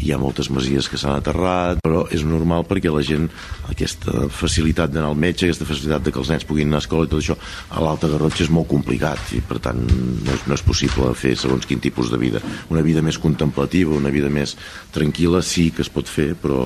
hi 0.00 0.14
ha 0.14 0.18
moltes 0.20 0.48
masies 0.48 0.88
que 0.88 0.96
s'han 0.96 1.18
aterrat, 1.18 1.82
però 1.84 2.06
és 2.08 2.24
normal 2.24 2.64
perquè 2.68 2.92
la 2.92 3.02
gent, 3.04 3.26
aquesta 3.68 4.30
facilitat 4.32 4.94
d'anar 4.94 5.10
al 5.12 5.20
metge, 5.20 5.50
aquesta 5.50 5.68
facilitat 5.68 6.06
de 6.06 6.14
que 6.14 6.22
els 6.22 6.32
nens 6.32 6.46
puguin 6.48 6.70
anar 6.70 6.80
a 6.80 6.84
escola 6.86 7.04
i 7.04 7.12
tot 7.12 7.20
això, 7.20 7.36
a 7.68 7.84
l'Alta 7.84 8.08
Garrotxa 8.08 8.46
és 8.46 8.54
molt 8.54 8.70
complicat 8.72 9.34
i 9.36 9.42
per 9.44 9.60
tant 9.68 9.84
no 9.84 10.32
és, 10.32 10.46
no 10.48 10.56
és 10.56 10.64
possible 10.64 11.12
fer 11.12 11.34
segons 11.36 11.68
quin 11.68 11.84
tipus 11.84 12.08
de 12.08 12.20
vida. 12.22 12.40
Una 12.72 12.84
vida 12.86 13.04
més 13.04 13.20
contemplativa, 13.20 13.92
una 14.00 14.14
vida 14.14 14.32
més 14.32 14.56
tranquil·la 14.96 15.44
sí 15.44 15.68
que 15.76 15.84
es 15.84 15.92
pot 15.92 16.08
fer, 16.08 16.32
però 16.40 16.64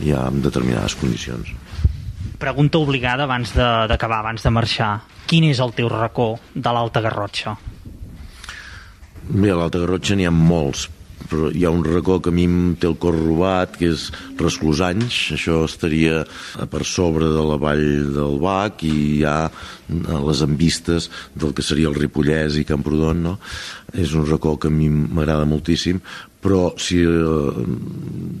ja 0.00 0.26
en 0.28 0.42
determinades 0.44 0.96
condicions. 0.98 1.52
Pregunta 2.38 2.78
obligada 2.78 3.24
abans 3.24 3.54
d'acabar, 3.56 4.20
abans 4.20 4.42
de 4.44 4.52
marxar. 4.52 4.90
Quin 5.26 5.46
és 5.48 5.60
el 5.62 5.72
teu 5.74 5.88
racó 5.88 6.34
de 6.54 6.72
l'Alta 6.72 7.00
Garrotxa? 7.00 7.56
Bé, 9.26 9.50
a 9.50 9.56
l'Alta 9.56 9.80
Garrotxa 9.82 10.14
n'hi 10.18 10.28
ha 10.28 10.34
molts, 10.34 10.86
però 11.26 11.48
hi 11.50 11.64
ha 11.64 11.72
un 11.72 11.82
racó 11.84 12.18
que 12.22 12.30
a 12.30 12.34
mi 12.34 12.44
em 12.46 12.74
té 12.78 12.88
el 12.88 12.98
cor 13.00 13.16
robat, 13.16 13.76
que 13.80 13.88
és 13.94 14.10
Resclosanys, 14.38 15.16
això 15.36 15.62
estaria 15.66 16.22
per 16.70 16.84
sobre 16.86 17.30
de 17.32 17.46
la 17.48 17.58
vall 17.60 18.12
del 18.14 18.38
Bac 18.42 18.84
i 18.86 18.92
hi 19.16 19.24
ha 19.26 19.48
les 19.88 20.44
envistes 20.44 21.10
del 21.34 21.54
que 21.56 21.64
seria 21.66 21.90
el 21.90 21.98
Ripollès 21.98 22.60
i 22.60 22.66
Camprodon, 22.68 23.24
no? 23.26 23.36
És 23.96 24.14
un 24.18 24.26
racó 24.28 24.56
que 24.60 24.68
a 24.68 24.74
mi 24.74 24.90
m'agrada 24.90 25.48
moltíssim, 25.48 26.00
però 26.46 26.74
si, 26.78 27.00
eh, 27.02 27.66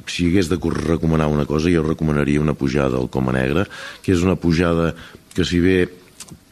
si 0.06 0.28
hagués 0.28 0.50
de 0.52 0.58
recomanar 0.60 1.26
una 1.26 1.46
cosa, 1.46 1.72
jo 1.72 1.82
recomanaria 1.82 2.40
una 2.40 2.54
pujada 2.54 2.98
al 2.98 3.10
Coma 3.10 3.32
Negra, 3.32 3.66
que 4.02 4.12
és 4.12 4.22
una 4.22 4.36
pujada 4.36 4.94
que 5.34 5.44
si 5.44 5.60
bé 5.60 5.88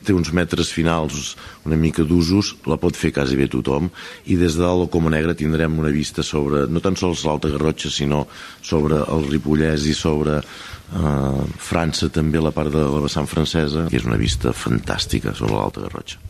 té 0.04 0.14
uns 0.16 0.30
metres 0.36 0.70
finals 0.74 1.34
una 1.64 1.78
mica 1.80 2.04
d'usos, 2.06 2.54
la 2.70 2.78
pot 2.80 2.96
fer 2.96 3.12
quasi 3.16 3.38
bé 3.38 3.48
tothom 3.50 3.88
i 4.30 4.38
des 4.40 4.58
de 4.58 4.64
dalt 4.64 4.90
Coma 4.92 5.12
Negra 5.12 5.36
tindrem 5.38 5.78
una 5.80 5.92
vista 5.94 6.22
sobre, 6.22 6.66
no 6.68 6.82
tan 6.84 6.98
sols 7.00 7.24
l'Alta 7.24 7.50
Garrotxa 7.52 7.90
sinó 7.92 8.24
sobre 8.62 9.00
el 9.00 9.26
Ripollès 9.30 9.88
i 9.88 9.96
sobre 9.96 10.38
eh, 10.40 11.42
França 11.58 12.10
també 12.12 12.42
la 12.42 12.54
part 12.54 12.72
de 12.74 12.84
la 12.84 13.02
vessant 13.04 13.28
francesa 13.30 13.88
que 13.90 14.00
és 14.00 14.06
una 14.08 14.20
vista 14.20 14.52
fantàstica 14.52 15.34
sobre 15.34 15.56
l'Alta 15.56 15.86
Garrotxa 15.88 16.20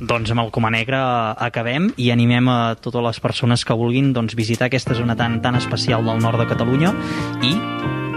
doncs 0.00 0.30
amb 0.30 0.44
el 0.44 0.50
Coma 0.54 0.70
Negra 0.70 1.34
acabem 1.34 1.90
i 1.98 2.10
animem 2.14 2.48
a 2.48 2.58
totes 2.80 3.02
les 3.04 3.20
persones 3.20 3.64
que 3.66 3.76
vulguin 3.76 4.12
doncs, 4.14 4.36
visitar 4.38 4.68
aquesta 4.68 4.94
zona 4.94 5.16
tan, 5.18 5.40
tan 5.42 5.58
especial 5.58 6.06
del 6.06 6.22
nord 6.22 6.38
de 6.38 6.46
Catalunya 6.50 6.92
i 7.42 7.54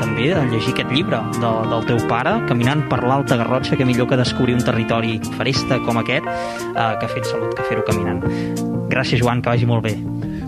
també 0.01 0.31
a 0.33 0.43
llegir 0.49 0.73
aquest 0.73 0.93
llibre 0.93 1.19
de, 1.37 1.51
del 1.69 1.85
teu 1.89 1.99
pare, 2.09 2.33
Caminant 2.49 2.87
per 2.89 3.03
l'Alta 3.05 3.37
Garrotxa, 3.37 3.77
que 3.77 3.85
millor 3.85 4.09
que 4.09 4.17
descobrir 4.17 4.55
un 4.57 4.63
territori 4.65 5.19
faresta 5.37 5.77
com 5.85 6.01
aquest, 6.01 6.25
eh, 6.25 6.73
que 6.73 7.05
ha 7.05 7.11
fet 7.11 7.29
salut 7.29 7.53
que 7.57 7.67
fer-ho 7.69 7.85
caminant. 7.85 8.23
Gràcies, 8.91 9.21
Joan, 9.21 9.45
que 9.45 9.53
vagi 9.53 9.69
molt 9.69 9.85
bé. 9.85 9.93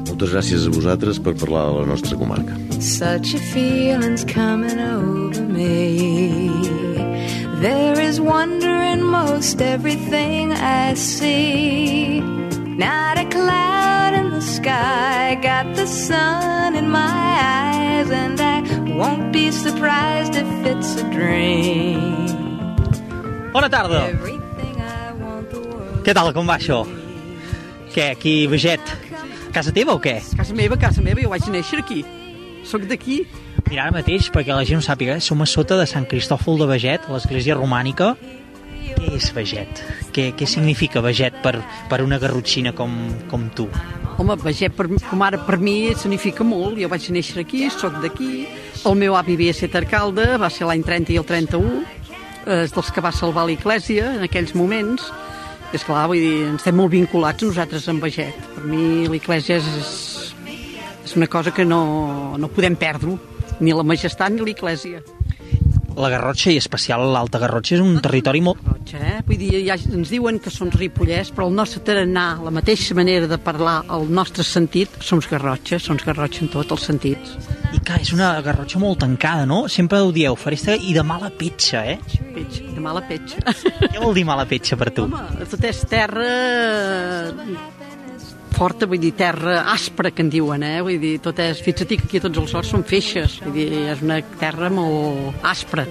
Moltes 0.10 0.34
gràcies 0.34 0.66
a 0.66 0.74
vosaltres 0.74 1.22
per 1.22 1.36
parlar 1.38 1.68
de 1.70 1.80
la 1.84 1.88
nostra 1.94 2.18
comarca. 2.18 2.58
Such 2.82 3.38
a 3.38 3.44
feeling's 3.54 4.26
coming 4.26 4.82
over 4.82 5.46
me 5.54 6.74
There 7.64 7.98
is 8.02 8.20
wonder 8.20 8.76
in 8.92 9.04
most 9.04 9.62
everything 9.62 10.33
I 10.64 10.94
see 10.96 12.22
Not 12.84 13.18
a 13.18 13.26
cloud 13.26 14.14
in 14.14 14.32
the 14.32 14.42
sky 14.42 15.36
Got 15.42 15.76
the 15.76 15.86
sun 15.86 16.76
in 16.76 16.90
my 16.90 17.38
eyes 17.54 18.10
And 18.10 18.40
I 18.40 18.62
won't 18.96 19.34
be 19.34 19.52
surprised 19.52 20.36
if 20.36 20.48
it's 20.66 20.96
a 20.96 21.04
dream 21.12 22.24
Bona 23.54 23.70
tarda. 23.70 24.08
Què 26.04 26.14
tal, 26.18 26.32
com 26.34 26.48
va 26.50 26.56
això? 26.58 26.80
Què, 27.94 28.10
aquí, 28.16 28.34
Veget? 28.50 28.82
Casa 29.54 29.72
teva 29.76 29.94
o 29.94 30.02
què? 30.02 30.16
Casa 30.34 30.56
meva, 30.58 30.76
casa 30.82 31.04
meva, 31.06 31.22
jo 31.22 31.30
vaig 31.30 31.46
néixer 31.54 31.84
aquí. 31.84 32.00
Soc 32.66 32.88
d'aquí. 32.90 33.20
Mira, 33.70 33.86
ara 33.86 33.94
mateix, 33.94 34.32
perquè 34.34 34.58
la 34.58 34.66
gent 34.66 34.82
ho 34.82 34.86
sàpiga, 34.86 35.20
som 35.22 35.46
a 35.46 35.48
sota 35.48 35.78
de 35.78 35.86
Sant 35.88 36.10
Cristòfol 36.10 36.58
de 36.64 36.68
Veget, 36.74 37.06
l'església 37.14 37.60
romànica. 37.60 38.16
Què 38.94 39.16
és 39.18 39.30
Veget? 39.36 39.82
Què, 40.14 40.30
què 40.38 40.48
significa 40.50 41.02
Veget 41.04 41.40
per, 41.44 41.58
per 41.90 42.02
una 42.06 42.20
garrotxina 42.22 42.74
com, 42.78 42.94
com 43.32 43.48
tu? 43.58 43.68
Home, 44.18 44.38
Veget, 44.44 44.76
per, 44.78 44.88
com 45.10 45.26
ara 45.26 45.40
per 45.48 45.58
mi, 45.62 45.94
significa 45.98 46.46
molt. 46.46 46.78
Jo 46.82 46.90
vaig 46.92 47.10
néixer 47.16 47.42
aquí, 47.42 47.66
sóc 47.74 47.98
d'aquí. 48.04 48.46
El 48.84 48.98
meu 49.00 49.18
avi 49.18 49.38
havia 49.38 49.56
estat 49.56 49.76
alcalde, 49.80 50.28
va 50.42 50.52
ser 50.54 50.68
l'any 50.70 50.84
30 50.86 51.16
i 51.16 51.20
el 51.22 51.28
31. 51.30 51.84
És 52.54 52.74
dels 52.76 52.90
que 52.92 53.02
va 53.04 53.14
salvar 53.16 53.46
l'Eclèsia 53.48 54.14
en 54.18 54.26
aquells 54.28 54.54
moments. 54.60 55.08
És 55.74 55.86
clar, 55.88 56.06
vull 56.12 56.22
dir, 56.22 56.36
ens 56.52 56.62
estem 56.62 56.78
molt 56.78 56.94
vinculats 56.94 57.48
nosaltres 57.48 57.88
amb 57.90 58.04
Veget. 58.06 58.38
Per 58.54 58.66
mi 58.70 59.08
l'Eclèsia 59.10 59.58
és, 59.58 59.70
és 61.02 61.16
una 61.18 61.30
cosa 61.32 61.56
que 61.56 61.66
no, 61.66 62.38
no 62.38 62.52
podem 62.54 62.78
perdre, 62.78 63.18
ni 63.60 63.74
la 63.74 63.86
majestat 63.88 64.36
ni 64.36 64.46
l'Eclèsia. 64.46 65.02
La 65.98 66.10
Garrotxa, 66.10 66.52
i 66.54 66.58
especial 66.58 67.06
l'Alta 67.14 67.42
Garrotxa, 67.42 67.78
és 67.78 67.84
un 67.84 68.00
territori 68.02 68.42
molt... 68.42 68.73
Garrotxa, 68.84 68.98
eh? 69.00 69.24
Vull 69.28 69.40
dir, 69.40 69.52
ja 69.64 69.76
ens 69.78 70.12
diuen 70.12 70.40
que 70.44 70.52
som 70.52 70.70
ripollès, 70.72 71.32
però 71.34 71.48
el 71.48 71.56
nostre 71.56 71.82
tarannà, 71.86 72.42
la 72.44 72.52
mateixa 72.52 72.96
manera 72.96 73.28
de 73.28 73.38
parlar, 73.38 73.84
el 73.94 74.10
nostre 74.12 74.44
sentit, 74.44 74.90
som 75.02 75.22
Garrotxa, 75.24 75.80
som 75.80 75.98
Garrotxa 75.98 76.44
en 76.44 76.52
tots 76.52 76.72
els 76.72 76.88
sentits. 76.90 77.38
I 77.74 77.80
clar, 77.80 78.02
és 78.02 78.12
una 78.14 78.34
Garrotxa 78.44 78.80
molt 78.80 79.00
tancada, 79.00 79.46
no? 79.46 79.68
Sempre 79.70 80.02
ho 80.02 80.12
dieu, 80.12 80.36
faresta 80.36 80.76
i 80.76 80.94
de 80.94 81.04
mala 81.04 81.32
petxa, 81.32 81.86
eh? 81.94 82.00
Petxa, 82.36 82.66
de 82.74 82.84
mala 82.84 83.04
petxa. 83.08 83.40
Què 83.94 84.02
vol 84.02 84.14
dir 84.18 84.26
mala 84.28 84.46
petxa 84.50 84.78
per 84.80 84.92
tu? 84.92 85.08
Home, 85.08 85.48
tot 85.54 85.64
és 85.70 85.84
terra 85.90 86.28
forta, 88.54 88.86
vull 88.86 89.02
dir, 89.02 89.14
terra 89.18 89.64
aspra, 89.72 90.12
que 90.14 90.22
en 90.22 90.30
diuen, 90.34 90.64
eh? 90.64 90.82
Vull 90.86 91.00
dir, 91.02 91.16
tot 91.24 91.40
és... 91.42 91.64
Fixa't 91.64 91.96
que 91.96 92.04
aquí 92.04 92.22
tots 92.22 92.44
els 92.44 92.54
horts 92.54 92.76
són 92.76 92.84
feixes, 92.88 93.40
vull 93.46 93.56
dir, 93.56 93.70
és 93.96 94.04
una 94.06 94.20
terra 94.44 94.70
molt 94.74 95.48
aspra 95.48 95.88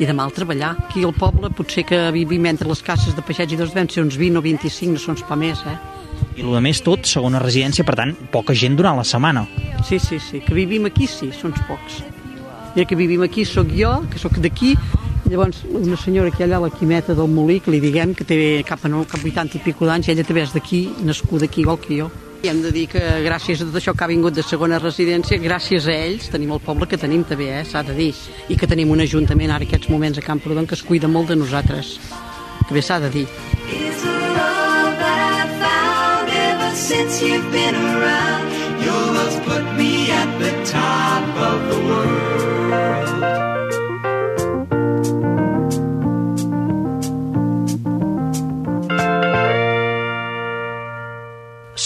i 0.00 0.08
de 0.08 0.14
mal 0.16 0.32
treballar. 0.32 0.72
Aquí 0.88 1.04
al 1.04 1.14
poble 1.14 1.50
potser 1.52 1.84
que 1.86 1.98
vivim 2.16 2.48
entre 2.48 2.68
les 2.68 2.80
cases 2.82 3.14
de 3.16 3.22
peixets 3.22 3.52
i 3.52 3.58
dos 3.60 3.74
devem 3.74 3.90
ser 3.92 4.02
uns 4.02 4.16
20 4.16 4.40
o 4.40 4.44
25, 4.44 4.94
no 4.96 5.02
són 5.02 5.20
pa 5.28 5.36
més, 5.36 5.60
eh? 5.68 5.76
I 6.40 6.44
el 6.46 6.56
més 6.64 6.80
tot, 6.84 7.04
segona 7.08 7.40
residència, 7.42 7.84
per 7.84 7.98
tant, 8.00 8.14
poca 8.32 8.56
gent 8.56 8.78
durant 8.78 8.96
la 8.96 9.04
setmana. 9.04 9.44
Sí, 9.86 10.00
sí, 10.00 10.18
sí, 10.18 10.40
que 10.44 10.56
vivim 10.56 10.88
aquí 10.88 11.08
sí, 11.10 11.30
són 11.36 11.52
pocs. 11.68 12.00
Mira 12.74 12.86
que 12.86 12.96
vivim 12.96 13.22
aquí, 13.26 13.44
sóc 13.44 13.70
jo, 13.76 13.98
que 14.10 14.20
sóc 14.22 14.38
d'aquí, 14.40 14.76
Llavors, 15.30 15.60
una 15.70 15.94
senyora 15.94 16.32
que 16.34 16.42
allà 16.42 16.56
a 16.58 16.64
la 16.64 16.70
Quimeta 16.74 17.14
del 17.14 17.28
Molí, 17.30 17.60
que 17.62 17.70
li 17.70 17.78
diguem 17.78 18.16
que 18.18 18.24
té 18.26 18.38
cap 18.66 18.82
a 18.82 18.88
no, 18.90 19.04
cap 19.06 19.22
80 19.22 19.60
i 19.60 19.62
pico 19.62 19.86
d'anys, 19.86 20.08
ella 20.10 20.24
també 20.26 20.42
és 20.42 20.54
d'aquí, 20.56 20.80
nascuda 21.06 21.46
aquí 21.46 21.60
igual 21.62 21.78
que 21.78 22.00
jo. 22.00 22.08
I 22.42 22.48
hem 22.48 22.62
de 22.64 22.70
dir 22.72 22.86
que 22.88 23.00
gràcies 23.20 23.60
a 23.60 23.66
tot 23.68 23.74
això 23.76 23.92
que 23.92 24.04
ha 24.06 24.08
vingut 24.08 24.32
de 24.32 24.42
segona 24.42 24.78
residència, 24.80 25.36
gràcies 25.42 25.84
a 25.84 25.92
ells 25.92 26.30
tenim 26.32 26.54
el 26.54 26.62
poble 26.64 26.88
que 26.88 26.96
tenim 26.96 27.24
també, 27.28 27.50
eh, 27.52 27.64
s'ha 27.68 27.82
de 27.84 27.92
dir. 27.92 28.14
I 28.48 28.56
que 28.56 28.66
tenim 28.66 28.90
un 28.90 29.00
ajuntament 29.04 29.50
ara 29.50 29.64
aquests 29.68 29.90
moments 29.92 30.18
a 30.18 30.24
Camprodon 30.24 30.66
que 30.66 30.74
es 30.74 30.82
cuida 30.82 31.06
molt 31.06 31.28
de 31.28 31.36
nosaltres. 31.36 31.98
Que 32.66 32.74
bé 32.74 32.82
s'ha 32.82 32.98
de 33.00 33.10
dir. 33.10 33.26
Since 36.90 37.22
you've 37.22 37.52
been 37.52 37.74
around. 37.74 38.50
Your 38.82 39.12
love's 39.14 39.38
put 39.46 39.64
me 39.76 40.10
at 40.10 40.38
the 40.40 40.52
top 40.64 41.22
of 41.36 41.68
the 41.70 41.78
world. 41.86 42.39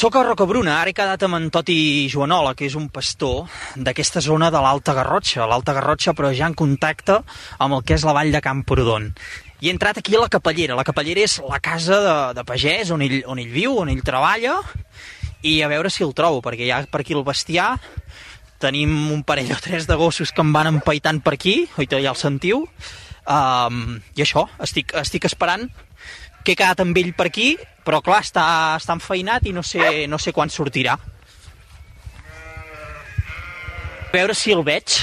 Soc 0.04 0.18
a 0.20 0.22
Rocabruna, 0.22 0.74
ara 0.82 0.90
he 0.92 0.92
quedat 0.92 1.22
amb 1.24 1.38
en 1.38 1.46
Toti 1.48 2.04
Joanola, 2.12 2.50
que 2.52 2.66
és 2.66 2.74
un 2.76 2.90
pastor 2.92 3.46
d'aquesta 3.86 4.20
zona 4.20 4.50
de 4.52 4.60
l'Alta 4.60 4.92
Garrotxa, 4.92 5.46
l'Alta 5.48 5.72
Garrotxa 5.72 6.12
però 6.12 6.28
ja 6.36 6.44
en 6.50 6.52
contacte 6.52 7.14
amb 7.56 7.78
el 7.78 7.86
que 7.88 7.96
és 7.96 8.04
la 8.04 8.12
vall 8.12 8.28
de 8.34 8.42
Camprodon. 8.44 9.06
I 9.64 9.70
he 9.70 9.72
entrat 9.72 10.02
aquí 10.02 10.12
a 10.12 10.20
la 10.20 10.28
capellera. 10.28 10.76
La 10.76 10.84
capellera 10.84 11.24
és 11.24 11.38
la 11.48 11.56
casa 11.56 12.02
de, 12.04 12.16
de 12.36 12.44
pagès 12.44 12.92
on 12.92 13.00
ell, 13.06 13.22
on 13.32 13.40
ell 13.40 13.48
viu, 13.54 13.78
on 13.80 13.88
ell 13.94 14.04
treballa, 14.04 14.58
i 15.40 15.54
a 15.64 15.72
veure 15.72 15.88
si 15.88 16.04
el 16.04 16.12
trobo, 16.12 16.44
perquè 16.44 16.68
ja 16.68 16.82
per 16.84 17.00
aquí 17.00 17.16
el 17.16 17.24
bestiar 17.24 17.70
tenim 18.60 18.92
un 19.08 19.24
parell 19.24 19.56
o 19.56 19.60
tres 19.64 19.88
de 19.88 19.96
gossos 19.96 20.36
que 20.36 20.44
em 20.44 20.52
van 20.52 20.68
empaitant 20.68 21.24
per 21.24 21.38
aquí, 21.38 21.62
oi, 21.80 21.88
ja 21.88 22.04
el 22.12 22.20
sentiu, 22.20 22.66
um, 23.24 23.82
i 24.20 24.28
això, 24.28 24.50
estic, 24.68 24.92
estic 25.00 25.32
esperant 25.32 25.70
que 26.44 26.52
he 26.52 26.58
quedat 26.58 26.82
amb 26.84 26.96
ell 27.00 27.12
per 27.16 27.26
aquí, 27.30 27.54
però 27.84 28.00
clar, 28.04 28.20
està, 28.24 28.44
està 28.76 28.94
enfeinat 28.96 29.48
i 29.48 29.52
no 29.56 29.62
sé, 29.64 30.06
no 30.10 30.20
sé 30.20 30.32
quan 30.36 30.52
sortirà. 30.52 30.98
A 34.04 34.12
veure 34.14 34.34
si 34.38 34.52
el 34.54 34.62
veig. 34.62 34.98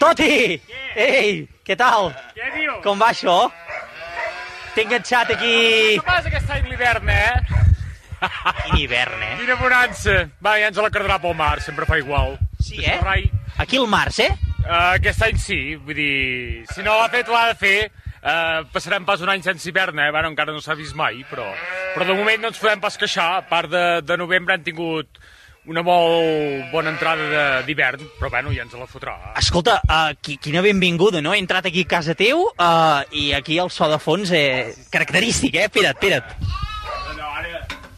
Toti! 0.00 0.56
Ei, 0.98 1.44
què 1.66 1.76
tal? 1.78 2.10
Què 2.34 2.48
diu? 2.56 2.72
Com 2.82 2.98
va 2.98 3.12
això? 3.12 3.36
T'he 4.74 4.82
enganxat 4.88 5.30
aquí... 5.36 5.54
Què 6.00 6.06
passa 6.06 6.32
aquest 6.32 6.50
any 6.50 6.66
l'hivern, 6.72 7.12
eh? 7.12 7.62
Quin 8.64 8.80
hivern, 8.80 9.22
eh? 9.22 9.36
Quina 9.38 9.56
bonança. 9.60 10.16
Va, 10.42 10.56
ja 10.58 10.72
ens 10.72 10.80
la 10.82 10.90
quedarà 10.90 11.20
pel 11.22 11.36
mar, 11.38 11.58
sempre 11.62 11.86
fa 11.86 12.00
igual. 12.00 12.34
Sí, 12.58 12.80
eh? 12.82 12.98
Rai. 13.04 13.28
Aquí 13.62 13.78
al 13.78 13.86
març, 13.90 14.18
eh? 14.24 14.32
Uh, 14.64 14.96
aquest 14.96 15.22
any 15.26 15.38
sí, 15.38 15.60
vull 15.76 15.98
dir, 15.98 16.64
si 16.72 16.82
no 16.82 16.96
l'ha 16.98 17.10
fet, 17.12 17.30
l'ha 17.30 17.44
de 17.52 17.58
fer. 17.60 17.78
Uh, 18.24 18.64
passarem 18.72 19.04
pas 19.04 19.20
un 19.20 19.28
any 19.28 19.42
sense 19.44 19.68
hivern, 19.68 19.98
eh? 20.00 20.08
Bueno, 20.10 20.30
encara 20.32 20.52
no 20.54 20.62
s'ha 20.64 20.76
vist 20.78 20.96
mai, 20.96 21.20
però, 21.28 21.44
però 21.92 22.06
de 22.08 22.16
moment 22.16 22.40
no 22.40 22.48
ens 22.48 22.60
podem 22.62 22.80
pas 22.80 22.96
queixar. 22.96 23.34
A 23.36 23.44
part 23.50 23.68
de, 23.68 23.84
de 24.00 24.16
novembre 24.16 24.56
han 24.56 24.64
tingut 24.64 25.20
una 25.68 25.84
molt 25.84 26.72
bona 26.72 26.92
entrada 26.92 27.60
d'hivern, 27.68 28.04
però 28.18 28.32
bueno, 28.32 28.52
ja 28.56 28.64
ens 28.64 28.72
la 28.80 28.88
fotrà. 28.88 29.14
Escolta, 29.40 29.78
uh, 29.84 30.16
qui, 30.24 30.38
quina 30.40 30.64
benvinguda, 30.64 31.20
no? 31.24 31.36
He 31.36 31.40
entrat 31.44 31.68
aquí 31.68 31.84
a 31.84 31.92
casa 31.96 32.16
teu 32.16 32.46
uh, 32.48 33.04
i 33.12 33.32
aquí 33.36 33.60
el 33.60 33.72
so 33.72 33.92
de 33.92 34.00
fons 34.00 34.32
és 34.32 34.86
característic, 34.92 35.60
eh? 35.60 35.68
Espera't, 35.68 35.96
espera't. 35.96 36.63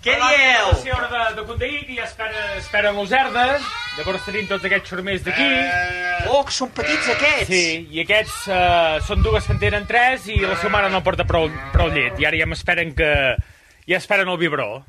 Què 0.07 0.15
dieu? 0.15 0.67
La 0.71 0.75
senyora 0.79 1.07
de, 1.35 1.43
de 1.43 1.69
que 1.83 1.95
ja 1.97 2.05
espera, 2.05 2.43
esperen 2.61 2.99
els 3.03 3.11
herdes, 3.11 3.65
llavors 3.97 4.23
tenim 4.23 4.47
tots 4.47 4.69
aquests 4.69 4.93
xormers 4.93 5.25
d'aquí. 5.27 5.49
Oh, 6.31 6.45
que 6.47 6.55
són 6.55 6.71
petits 6.77 7.09
aquests! 7.11 7.49
Sí, 7.51 7.89
i 7.91 8.05
aquests 8.05 8.37
uh, 8.47 9.01
són 9.03 9.27
dues 9.27 9.49
que 9.49 9.57
en 9.57 9.59
tenen 9.65 9.89
tres 9.91 10.29
i 10.31 10.39
la 10.45 10.55
seva 10.61 10.77
mare 10.77 10.93
no 10.95 11.03
porta 11.03 11.27
prou, 11.27 11.51
prou 11.75 11.91
llet. 11.91 12.23
I 12.23 12.29
ara 12.31 12.39
ja 12.39 12.47
m'esperen 12.47 12.95
que... 12.95 13.11
ja 13.91 13.99
esperen 13.99 14.31
el 14.31 14.39
biberó. 14.39 14.85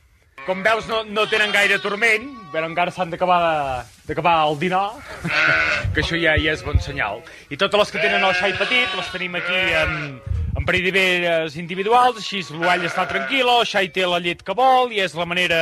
Com 0.46 0.62
veus, 0.62 0.86
no, 0.86 1.02
no 1.10 1.26
tenen 1.26 1.50
gaire 1.50 1.82
turment, 1.82 2.30
però 2.54 2.70
encara 2.70 2.94
s'han 2.94 3.10
d'acabar 3.10 3.42
d'acabar 4.06 4.38
el 4.46 4.62
dinar, 4.62 4.86
que 5.98 6.06
això 6.06 6.14
ja, 6.14 6.38
ja 6.38 6.54
és 6.54 6.62
bon 6.64 6.78
senyal. 6.78 7.26
I 7.50 7.58
totes 7.58 7.88
les 7.88 7.96
que 7.96 8.06
tenen 8.06 8.22
el 8.22 8.38
xai 8.38 8.54
petit 8.62 8.94
les 8.94 9.10
tenim 9.18 9.42
aquí 9.42 9.64
en, 9.82 10.22
en 10.58 10.66
peridiveres 10.66 11.56
individuals, 11.62 12.18
així 12.22 12.42
l'uall 12.50 12.86
està 12.88 13.06
tranquil, 13.10 13.46
el 13.46 13.66
xai 13.70 13.92
té 13.94 14.08
la 14.10 14.22
llet 14.24 14.42
que 14.44 14.56
vol 14.58 14.94
i 14.96 15.04
és 15.04 15.14
la 15.18 15.28
manera 15.30 15.60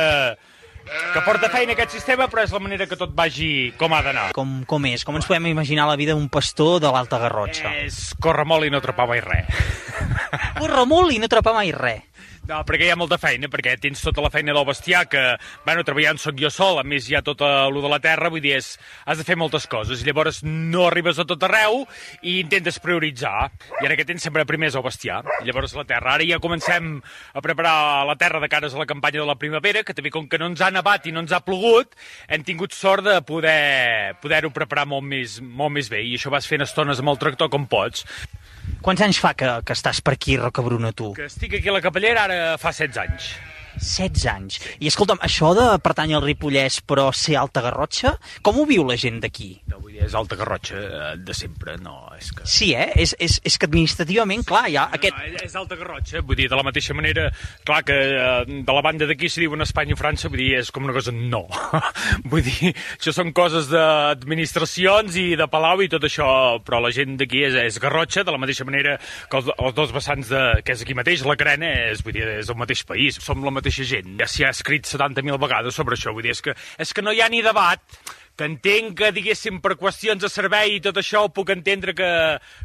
que 0.86 1.22
porta 1.26 1.50
feina 1.50 1.74
aquest 1.74 1.96
sistema, 1.96 2.28
però 2.30 2.44
és 2.46 2.52
la 2.54 2.60
manera 2.62 2.86
que 2.86 2.96
tot 2.98 3.12
vagi 3.16 3.72
com 3.78 3.92
ha 3.92 4.00
d'anar. 4.06 4.28
Com, 4.36 4.60
com 4.70 4.86
és? 4.88 5.04
Com 5.04 5.18
ens 5.18 5.26
podem 5.28 5.50
imaginar 5.50 5.88
la 5.90 5.98
vida 5.98 6.14
d'un 6.14 6.28
pastor 6.32 6.78
de 6.80 6.92
l'Alta 6.94 7.18
Garrotxa? 7.22 7.74
És 7.82 8.14
córrer 8.22 8.46
molt 8.48 8.68
i 8.68 8.72
no 8.72 8.80
atrapar 8.80 9.08
mai 9.10 9.20
res. 9.24 9.50
Corre 10.60 10.86
molt 10.88 11.12
i 11.12 11.18
no 11.20 11.28
atrapar 11.28 11.56
mai 11.58 11.74
res. 11.74 12.04
No, 12.46 12.60
perquè 12.62 12.86
hi 12.86 12.92
ha 12.94 12.96
molta 12.98 13.16
feina, 13.18 13.48
perquè 13.50 13.72
tens 13.82 13.98
tota 14.06 14.22
la 14.22 14.30
feina 14.30 14.52
del 14.54 14.66
bestiar, 14.68 15.00
que, 15.10 15.22
bueno, 15.64 15.82
treballant 15.82 16.20
sóc 16.22 16.36
jo 16.38 16.46
sol, 16.54 16.78
a 16.78 16.84
més 16.86 17.08
hi 17.10 17.16
ha 17.18 17.22
tot 17.26 17.40
el 17.42 17.80
de 17.82 17.90
la 17.90 17.98
terra, 18.04 18.30
vull 18.30 18.44
dir, 18.44 18.52
és, 18.60 18.68
has 19.02 19.18
de 19.18 19.26
fer 19.26 19.34
moltes 19.40 19.66
coses, 19.66 20.04
llavors 20.06 20.38
no 20.46 20.84
arribes 20.86 21.18
a 21.18 21.26
tot 21.26 21.42
arreu 21.42 21.82
i 22.22 22.36
intentes 22.44 22.78
prioritzar, 22.84 23.48
i 23.80 23.88
ara 23.88 23.98
que 23.98 24.06
tens 24.06 24.22
sempre 24.22 24.46
primer 24.46 24.70
és 24.70 24.78
el 24.78 24.86
bestiar, 24.86 25.24
i 25.40 25.50
llavors 25.50 25.74
la 25.74 25.86
terra. 25.90 26.14
Ara 26.14 26.28
ja 26.28 26.38
comencem 26.38 27.00
a 27.34 27.42
preparar 27.42 28.06
la 28.06 28.18
terra 28.20 28.38
de 28.38 28.52
cares 28.52 28.78
a 28.78 28.82
la 28.84 28.86
campanya 28.86 29.24
de 29.24 29.26
la 29.26 29.38
primavera, 29.42 29.82
que 29.82 29.98
també 29.98 30.14
com 30.14 30.30
que 30.30 30.38
no 30.38 30.52
ens 30.52 30.62
ha 30.62 30.70
nevat 30.70 31.10
i 31.10 31.16
no 31.16 31.26
ens 31.26 31.34
ha 31.34 31.42
plogut, 31.42 31.98
hem 32.30 32.46
tingut 32.46 32.78
sort 32.78 33.08
de 33.10 33.18
poder 33.26 34.14
poder-ho 34.22 34.54
preparar 34.54 34.86
molt 34.86 35.02
més, 35.02 35.40
molt 35.42 35.74
més 35.74 35.90
bé, 35.90 36.06
i 36.06 36.14
això 36.14 36.30
vas 36.30 36.46
fent 36.46 36.62
estones 36.62 37.02
amb 37.02 37.10
el 37.10 37.24
tractor 37.26 37.50
com 37.50 37.66
pots. 37.66 38.06
Quants 38.86 39.02
anys 39.02 39.18
fa 39.18 39.32
que, 39.34 39.46
que 39.66 39.74
estàs 39.74 39.98
per 39.98 40.12
aquí, 40.14 40.36
Rocabruna, 40.38 40.92
tu? 40.94 41.08
Que 41.16 41.24
estic 41.26 41.56
aquí 41.58 41.72
a 41.72 41.74
la 41.74 41.82
capellera 41.82 42.28
ara 42.28 42.36
fa 42.62 42.70
16 42.70 43.00
anys. 43.02 43.32
16 43.78 44.26
anys. 44.32 44.60
I 44.80 44.90
escolta'm, 44.90 45.20
això 45.24 45.52
de 45.56 45.66
pertany 45.84 46.14
al 46.16 46.24
Ripollès 46.24 46.80
però 46.86 47.08
ser 47.14 47.36
Alta 47.40 47.62
Garrotxa, 47.64 48.16
com 48.42 48.58
ho 48.60 48.66
viu 48.68 48.84
la 48.88 48.96
gent 49.00 49.20
d'aquí? 49.24 49.50
No, 49.70 49.80
vull 49.82 49.94
dir, 49.94 50.04
és 50.06 50.14
alta 50.16 50.36
garrotxa 50.38 50.76
eh, 50.78 51.12
de 51.26 51.34
sempre, 51.36 51.76
no, 51.82 51.96
és 52.16 52.30
que... 52.34 52.46
Sí, 52.48 52.70
eh? 52.76 52.88
És, 52.96 53.14
és, 53.22 53.38
és 53.46 53.56
que 53.58 53.68
administrativament, 53.68 54.44
clar, 54.46 54.66
hi 54.70 54.76
ha 54.80 54.86
aquest... 54.96 55.16
No, 55.16 55.42
és- 55.44 55.56
alta 55.56 55.76
garrotxa, 55.78 56.20
vull 56.26 56.36
dir, 56.38 56.48
de 56.52 56.58
la 56.58 56.64
mateixa 56.66 56.94
manera, 56.96 57.28
clar 57.66 57.80
que 57.86 57.96
eh, 57.96 58.60
de 58.66 58.76
la 58.76 58.82
banda 58.84 59.08
d'aquí 59.08 59.28
si 59.32 59.42
diuen 59.42 59.64
Espanya 59.64 59.96
o 59.96 60.00
França, 60.00 60.30
vull 60.32 60.42
dir, 60.42 60.50
és 60.60 60.70
com 60.74 60.84
una 60.86 60.94
cosa 60.96 61.14
no. 61.16 61.44
vull 62.30 62.44
dir, 62.44 62.72
això 62.98 63.14
són 63.16 63.32
coses 63.36 63.70
d'administracions 63.72 65.16
i 65.20 65.26
de 65.38 65.46
Palau 65.50 65.82
i 65.84 65.90
tot 65.92 66.04
això, 66.06 66.28
però 66.64 66.80
la 66.84 66.92
gent 66.94 67.16
d'aquí 67.20 67.42
és, 67.46 67.56
és 67.66 67.80
garrotxa, 67.82 68.24
de 68.26 68.34
la 68.34 68.40
mateixa 68.42 68.66
manera 68.68 68.96
que 69.30 69.40
els, 69.40 69.50
els 69.56 69.76
dos 69.76 69.92
vessants 69.94 70.30
de, 70.32 70.42
que 70.64 70.76
és 70.76 70.82
aquí 70.84 70.94
mateix, 70.96 71.24
la 71.26 71.36
Carena, 71.40 71.72
és, 71.90 72.02
vull 72.04 72.14
dir, 72.16 72.26
és 72.40 72.50
el 72.52 72.58
mateix 72.60 72.84
país. 72.86 73.18
Som 73.22 73.42
la 73.44 73.50
mateixa 73.54 73.65
mateixa 73.66 73.88
gent. 73.88 74.14
Ja 74.20 74.30
s'hi 74.30 74.46
ha 74.46 74.52
escrit 74.54 74.86
70.000 74.86 75.42
vegades 75.42 75.74
sobre 75.74 75.98
això, 75.98 76.14
vull 76.14 76.26
dir, 76.26 76.36
és 76.36 76.44
que, 76.44 76.54
és 76.78 76.94
que 76.94 77.02
no 77.02 77.12
hi 77.12 77.22
ha 77.22 77.32
ni 77.32 77.42
debat 77.42 77.82
que 78.36 78.44
entenc 78.44 78.98
que, 78.98 79.08
diguéssim, 79.16 79.62
per 79.64 79.78
qüestions 79.80 80.20
de 80.20 80.28
servei 80.28 80.74
i 80.74 80.80
tot 80.84 80.98
això 81.00 81.22
puc 81.32 81.48
entendre 81.54 81.94
que... 81.96 82.08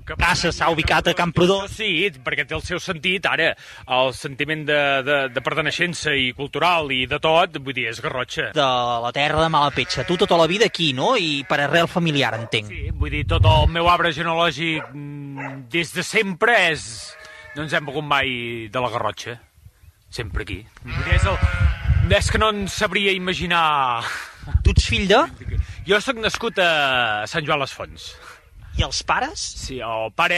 que... 0.03 0.17
Casa 0.19 0.51
s'ha 0.51 0.67
ubicat 0.73 1.07
a 1.07 1.13
Camprodon. 1.15 1.69
Sí, 1.71 2.09
perquè 2.25 2.43
té 2.43 2.57
el 2.57 2.63
seu 2.67 2.81
sentit, 2.83 3.23
ara, 3.25 3.53
el 3.87 4.11
sentiment 4.13 4.65
de, 4.67 4.79
de, 5.07 5.19
de 5.31 5.43
perteneixença 5.45 6.11
i 6.11 6.33
cultural 6.35 6.91
i 6.91 7.05
de 7.07 7.21
tot, 7.23 7.55
vull 7.63 7.77
dir, 7.77 7.87
és 7.87 8.01
Garrotxa. 8.03 8.49
De 8.57 8.67
la 9.05 9.13
terra 9.15 9.45
de 9.45 9.53
Malapetxa. 9.53 10.03
Tu 10.09 10.17
tota 10.19 10.35
la 10.41 10.49
vida 10.51 10.67
aquí, 10.67 10.91
no? 10.97 11.13
I 11.15 11.45
per 11.47 11.61
arrel 11.63 11.87
familiar, 11.87 12.33
entenc. 12.35 12.67
Sí, 12.67 12.91
vull 12.91 13.15
dir, 13.15 13.23
tot 13.31 13.47
el 13.47 13.71
meu 13.71 13.87
arbre 13.87 14.11
genealògic 14.11 14.91
mm, 14.91 15.55
des 15.71 15.95
de 15.95 16.03
sempre 16.03 16.59
és... 16.67 16.83
No 17.55 17.63
ens 17.63 17.73
hem 17.75 17.87
begut 17.87 18.03
mai 18.07 18.67
de 18.71 18.83
la 18.83 18.91
Garrotxa. 18.91 19.39
Sempre 20.11 20.43
aquí. 20.43 20.59
És, 21.15 21.23
el... 21.23 21.37
és 22.11 22.29
que 22.31 22.41
no 22.41 22.51
en 22.51 22.65
sabria 22.71 23.13
imaginar... 23.15 24.03
Tu 24.65 24.73
ets 24.73 24.87
fill 24.89 25.07
de? 25.07 25.21
Jo 25.87 25.99
sóc 26.03 26.19
nascut 26.19 26.59
a 26.59 27.23
Sant 27.29 27.45
Joan 27.47 27.61
les 27.63 27.73
Fonts. 27.77 28.11
I 28.79 28.85
els 28.85 29.01
pares? 29.03 29.41
Sí, 29.59 29.81
el 29.83 30.13
pare 30.15 30.37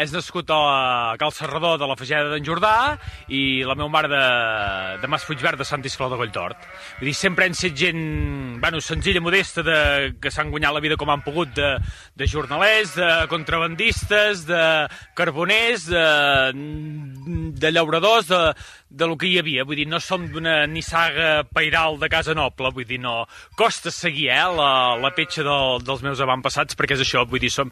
és 0.00 0.12
nascut 0.14 0.48
a 0.54 1.16
Cal 1.18 1.32
Serrador 1.34 1.80
de 1.80 1.88
la 1.90 1.96
Fageda 1.98 2.30
d'en 2.30 2.44
Jordà 2.46 2.94
i 3.26 3.64
la 3.66 3.74
meva 3.74 3.90
mare 3.90 4.10
de, 4.12 4.20
de 5.02 5.10
Mas 5.10 5.26
Puigverd 5.26 5.58
de 5.58 5.66
Sant 5.66 5.82
Isclau 5.84 6.12
de 6.12 6.18
Colltort. 6.20 6.62
Vull 7.00 7.10
dir, 7.10 7.16
sempre 7.18 7.48
hem 7.48 7.56
set 7.58 7.74
gent, 7.76 8.04
bueno, 8.62 8.80
senzilla, 8.80 9.20
modesta, 9.24 9.64
de, 9.66 9.78
que 10.22 10.30
s'han 10.30 10.52
guanyat 10.54 10.76
la 10.76 10.84
vida 10.84 10.98
com 11.00 11.10
han 11.10 11.24
pogut, 11.26 11.50
de, 11.58 11.72
de 12.14 12.28
jornalers, 12.30 12.94
de 13.00 13.10
contrabandistes, 13.32 14.46
de 14.46 14.62
carboners, 15.18 15.88
de, 15.90 16.06
de 17.58 17.74
llauradors, 17.74 18.30
de, 18.30 18.42
de 18.92 19.10
lo 19.10 19.18
que 19.18 19.26
hi 19.26 19.40
havia. 19.42 19.66
Vull 19.66 19.82
dir, 19.82 19.88
no 19.90 19.98
som 20.00 20.28
d'una 20.30 20.68
nissaga 20.70 21.42
pairal 21.50 21.98
de 21.98 22.12
casa 22.12 22.38
noble, 22.38 22.70
vull 22.70 22.86
dir, 22.86 23.00
no... 23.02 23.24
Costa 23.58 23.90
seguir, 23.90 24.30
eh, 24.30 24.46
la, 24.54 24.70
la 25.02 25.12
petxa 25.16 25.42
del, 25.46 25.82
dels 25.82 26.06
meus 26.06 26.22
avantpassats, 26.22 26.78
perquè 26.78 26.94
és 26.94 27.04
això, 27.04 27.26
vull 27.26 27.42
dir, 27.42 27.50
som 27.50 27.71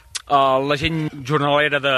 uh, 0.27 0.59
la 0.67 0.77
gent 0.79 1.07
jornalera 1.27 1.79
de, 1.79 1.95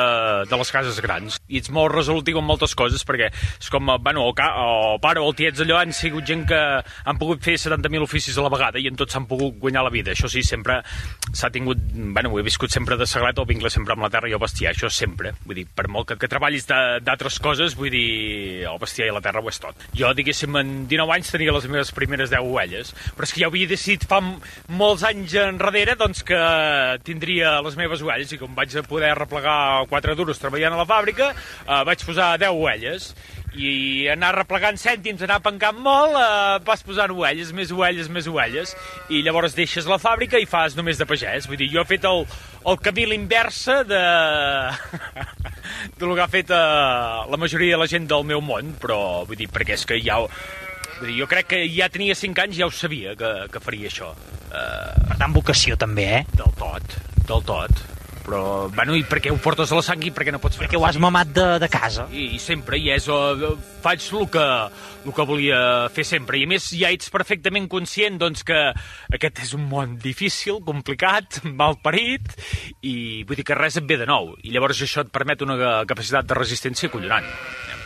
de 0.49 0.59
les 0.59 0.71
cases 0.71 0.99
grans. 1.03 1.37
I 1.49 1.59
ets 1.61 1.71
molt 1.73 1.93
resolutiu 1.93 2.39
en 2.39 2.47
moltes 2.47 2.75
coses, 2.77 3.03
perquè 3.07 3.29
és 3.33 3.69
com, 3.73 3.89
eh, 3.89 3.97
bueno, 4.03 4.25
el, 4.27 4.35
ca, 4.37 4.49
el 4.63 4.99
pare 5.03 5.21
o 5.21 5.29
el 5.29 5.37
tiets 5.37 5.63
allò 5.63 5.79
han 5.81 5.93
sigut 5.95 6.27
gent 6.27 6.45
que 6.49 6.59
han 6.83 7.19
pogut 7.19 7.43
fer 7.43 7.57
70.000 7.59 8.05
oficis 8.05 8.37
a 8.37 8.45
la 8.45 8.51
vegada 8.53 8.81
i 8.81 8.87
en 8.89 8.99
tots 8.99 9.15
s'han 9.15 9.27
pogut 9.29 9.59
guanyar 9.61 9.85
la 9.87 9.93
vida. 9.93 10.13
Això 10.13 10.29
sí, 10.31 10.43
sempre 10.45 10.79
s'ha 11.33 11.51
tingut, 11.53 11.81
bueno, 11.93 12.31
ho 12.33 12.39
he 12.39 12.45
viscut 12.45 12.73
sempre 12.73 12.97
de 12.99 13.07
sagrat, 13.09 13.39
el 13.39 13.49
vincle 13.49 13.71
sempre 13.73 13.97
amb 13.97 14.05
la 14.05 14.11
terra 14.13 14.29
i 14.31 14.35
el 14.37 14.41
bestiar, 14.41 14.73
això 14.73 14.91
sempre. 14.93 15.33
Vull 15.45 15.61
dir, 15.61 15.67
per 15.67 15.87
molt 15.91 16.11
que, 16.11 16.19
que 16.21 16.31
treballis 16.31 16.67
d'altres 16.69 17.39
coses, 17.43 17.77
vull 17.79 17.91
dir, 17.93 18.63
el 18.69 18.79
bestiar 18.81 19.09
i 19.09 19.15
la 19.15 19.23
terra 19.23 19.43
ho 19.43 19.51
és 19.51 19.61
tot. 19.61 19.87
Jo, 19.97 20.13
diguéssim, 20.15 20.55
en 20.59 20.73
19 20.91 21.17
anys 21.17 21.33
tenia 21.33 21.55
les 21.55 21.67
meves 21.69 21.93
primeres 21.95 22.31
10 22.33 22.49
ovelles, 22.53 22.93
però 23.17 23.27
és 23.27 23.33
que 23.33 23.43
ja 23.43 23.49
havia 23.51 23.69
decidit 23.69 24.07
fa 24.09 24.21
molts 24.73 25.03
anys 25.07 25.35
enrere 25.41 25.97
doncs, 25.99 26.23
que 26.27 26.39
tindria 27.07 27.57
les 27.65 27.77
meves 27.79 28.01
ovelles 28.01 28.12
i 28.21 28.39
com 28.41 28.53
vaig 28.55 28.75
poder 28.89 29.13
replegar 29.17 29.85
4 29.89 30.15
duros 30.19 30.41
treballant 30.41 30.75
a 30.75 30.83
la 30.83 30.89
fàbrica, 30.89 31.31
eh, 31.33 31.83
vaig 31.87 32.05
posar 32.05 32.35
10 32.37 32.53
ovelles 32.53 33.13
i 33.59 34.07
anar 34.09 34.33
replegant 34.35 34.77
cèntims, 34.79 35.21
anar 35.25 35.39
pencant 35.45 35.77
molt, 35.77 36.15
eh, 36.17 36.57
vas 36.65 36.83
posant 36.85 37.11
ovelles, 37.13 37.53
més 37.53 37.71
ovelles, 37.71 38.09
més 38.09 38.27
ovelles, 38.27 38.73
i 39.09 39.21
llavors 39.25 39.55
deixes 39.55 39.87
la 39.89 39.99
fàbrica 40.01 40.41
i 40.41 40.49
fas 40.49 40.75
només 40.75 40.97
de 40.97 41.05
pagès. 41.05 41.47
Vull 41.47 41.59
dir, 41.61 41.69
jo 41.73 41.81
he 41.81 41.89
fet 41.89 42.05
el, 42.09 42.25
el 42.65 42.81
camí 42.81 43.05
l'inversa 43.05 43.83
de... 43.83 44.01
del 45.99 46.15
que 46.15 46.23
ha 46.23 46.29
fet 46.31 46.51
eh, 46.51 47.23
la 47.29 47.39
majoria 47.39 47.77
de 47.77 47.83
la 47.83 47.89
gent 47.89 48.09
del 48.09 48.25
meu 48.27 48.41
món, 48.41 48.75
però 48.81 49.23
vull 49.27 49.39
dir, 49.39 49.49
perquè 49.53 49.77
és 49.77 49.85
que 49.85 50.01
ja... 50.01 50.19
Vull 50.99 51.09
dir, 51.09 51.17
jo 51.21 51.29
crec 51.29 51.49
que 51.53 51.63
ja 51.73 51.89
tenia 51.93 52.15
5 52.17 52.45
anys 52.45 52.57
i 52.57 52.63
ja 52.63 52.69
ho 52.69 52.73
sabia 52.73 53.17
que, 53.19 53.33
que 53.51 53.61
faria 53.63 53.89
això. 53.89 54.13
Uh, 54.53 54.93
per 55.09 55.17
tant, 55.17 55.33
vocació 55.33 55.75
també, 55.81 56.05
eh? 56.19 56.23
Del 56.37 56.53
tot, 56.59 56.95
del 57.25 57.41
tot 57.47 57.81
però, 58.23 58.69
bueno, 58.73 58.95
i 58.95 59.03
perquè 59.07 59.31
ho 59.33 59.37
portes 59.41 59.71
a 59.71 59.79
la 59.79 59.83
sang 59.85 60.03
i 60.07 60.11
perquè 60.15 60.33
no 60.33 60.39
pots 60.43 60.57
fer 60.57 60.65
perquè 60.65 60.79
ho 60.79 60.85
has 60.87 60.99
mamat 61.01 61.33
de, 61.35 61.47
de 61.63 61.69
casa. 61.71 62.07
I, 62.11 62.33
i 62.37 62.39
sempre, 62.41 62.79
i 62.79 62.89
és, 62.93 63.09
uh, 63.11 63.53
faig 63.83 64.05
el 64.13 64.27
que, 64.31 64.45
el 65.03 65.15
que 65.15 65.27
volia 65.27 65.59
fer 65.93 66.05
sempre. 66.07 66.39
I 66.39 66.47
a 66.47 66.51
més 66.53 66.69
ja 66.71 66.91
ets 66.93 67.11
perfectament 67.13 67.67
conscient 67.71 68.19
doncs 68.21 68.45
que 68.47 68.59
aquest 69.13 69.43
és 69.45 69.53
un 69.57 69.67
món 69.69 69.97
difícil, 70.01 70.61
complicat, 70.65 71.41
mal 71.61 71.79
parit 71.83 72.33
i 72.81 73.23
vull 73.27 73.39
dir 73.39 73.47
que 73.47 73.59
res 73.59 73.79
et 73.81 73.87
ve 73.89 73.99
de 74.01 74.09
nou. 74.09 74.33
I 74.43 74.55
llavors 74.55 74.81
això 74.83 75.03
et 75.03 75.13
permet 75.13 75.43
una 75.45 75.83
capacitat 75.89 76.29
de 76.29 76.39
resistència 76.39 76.91
collonant 76.93 77.27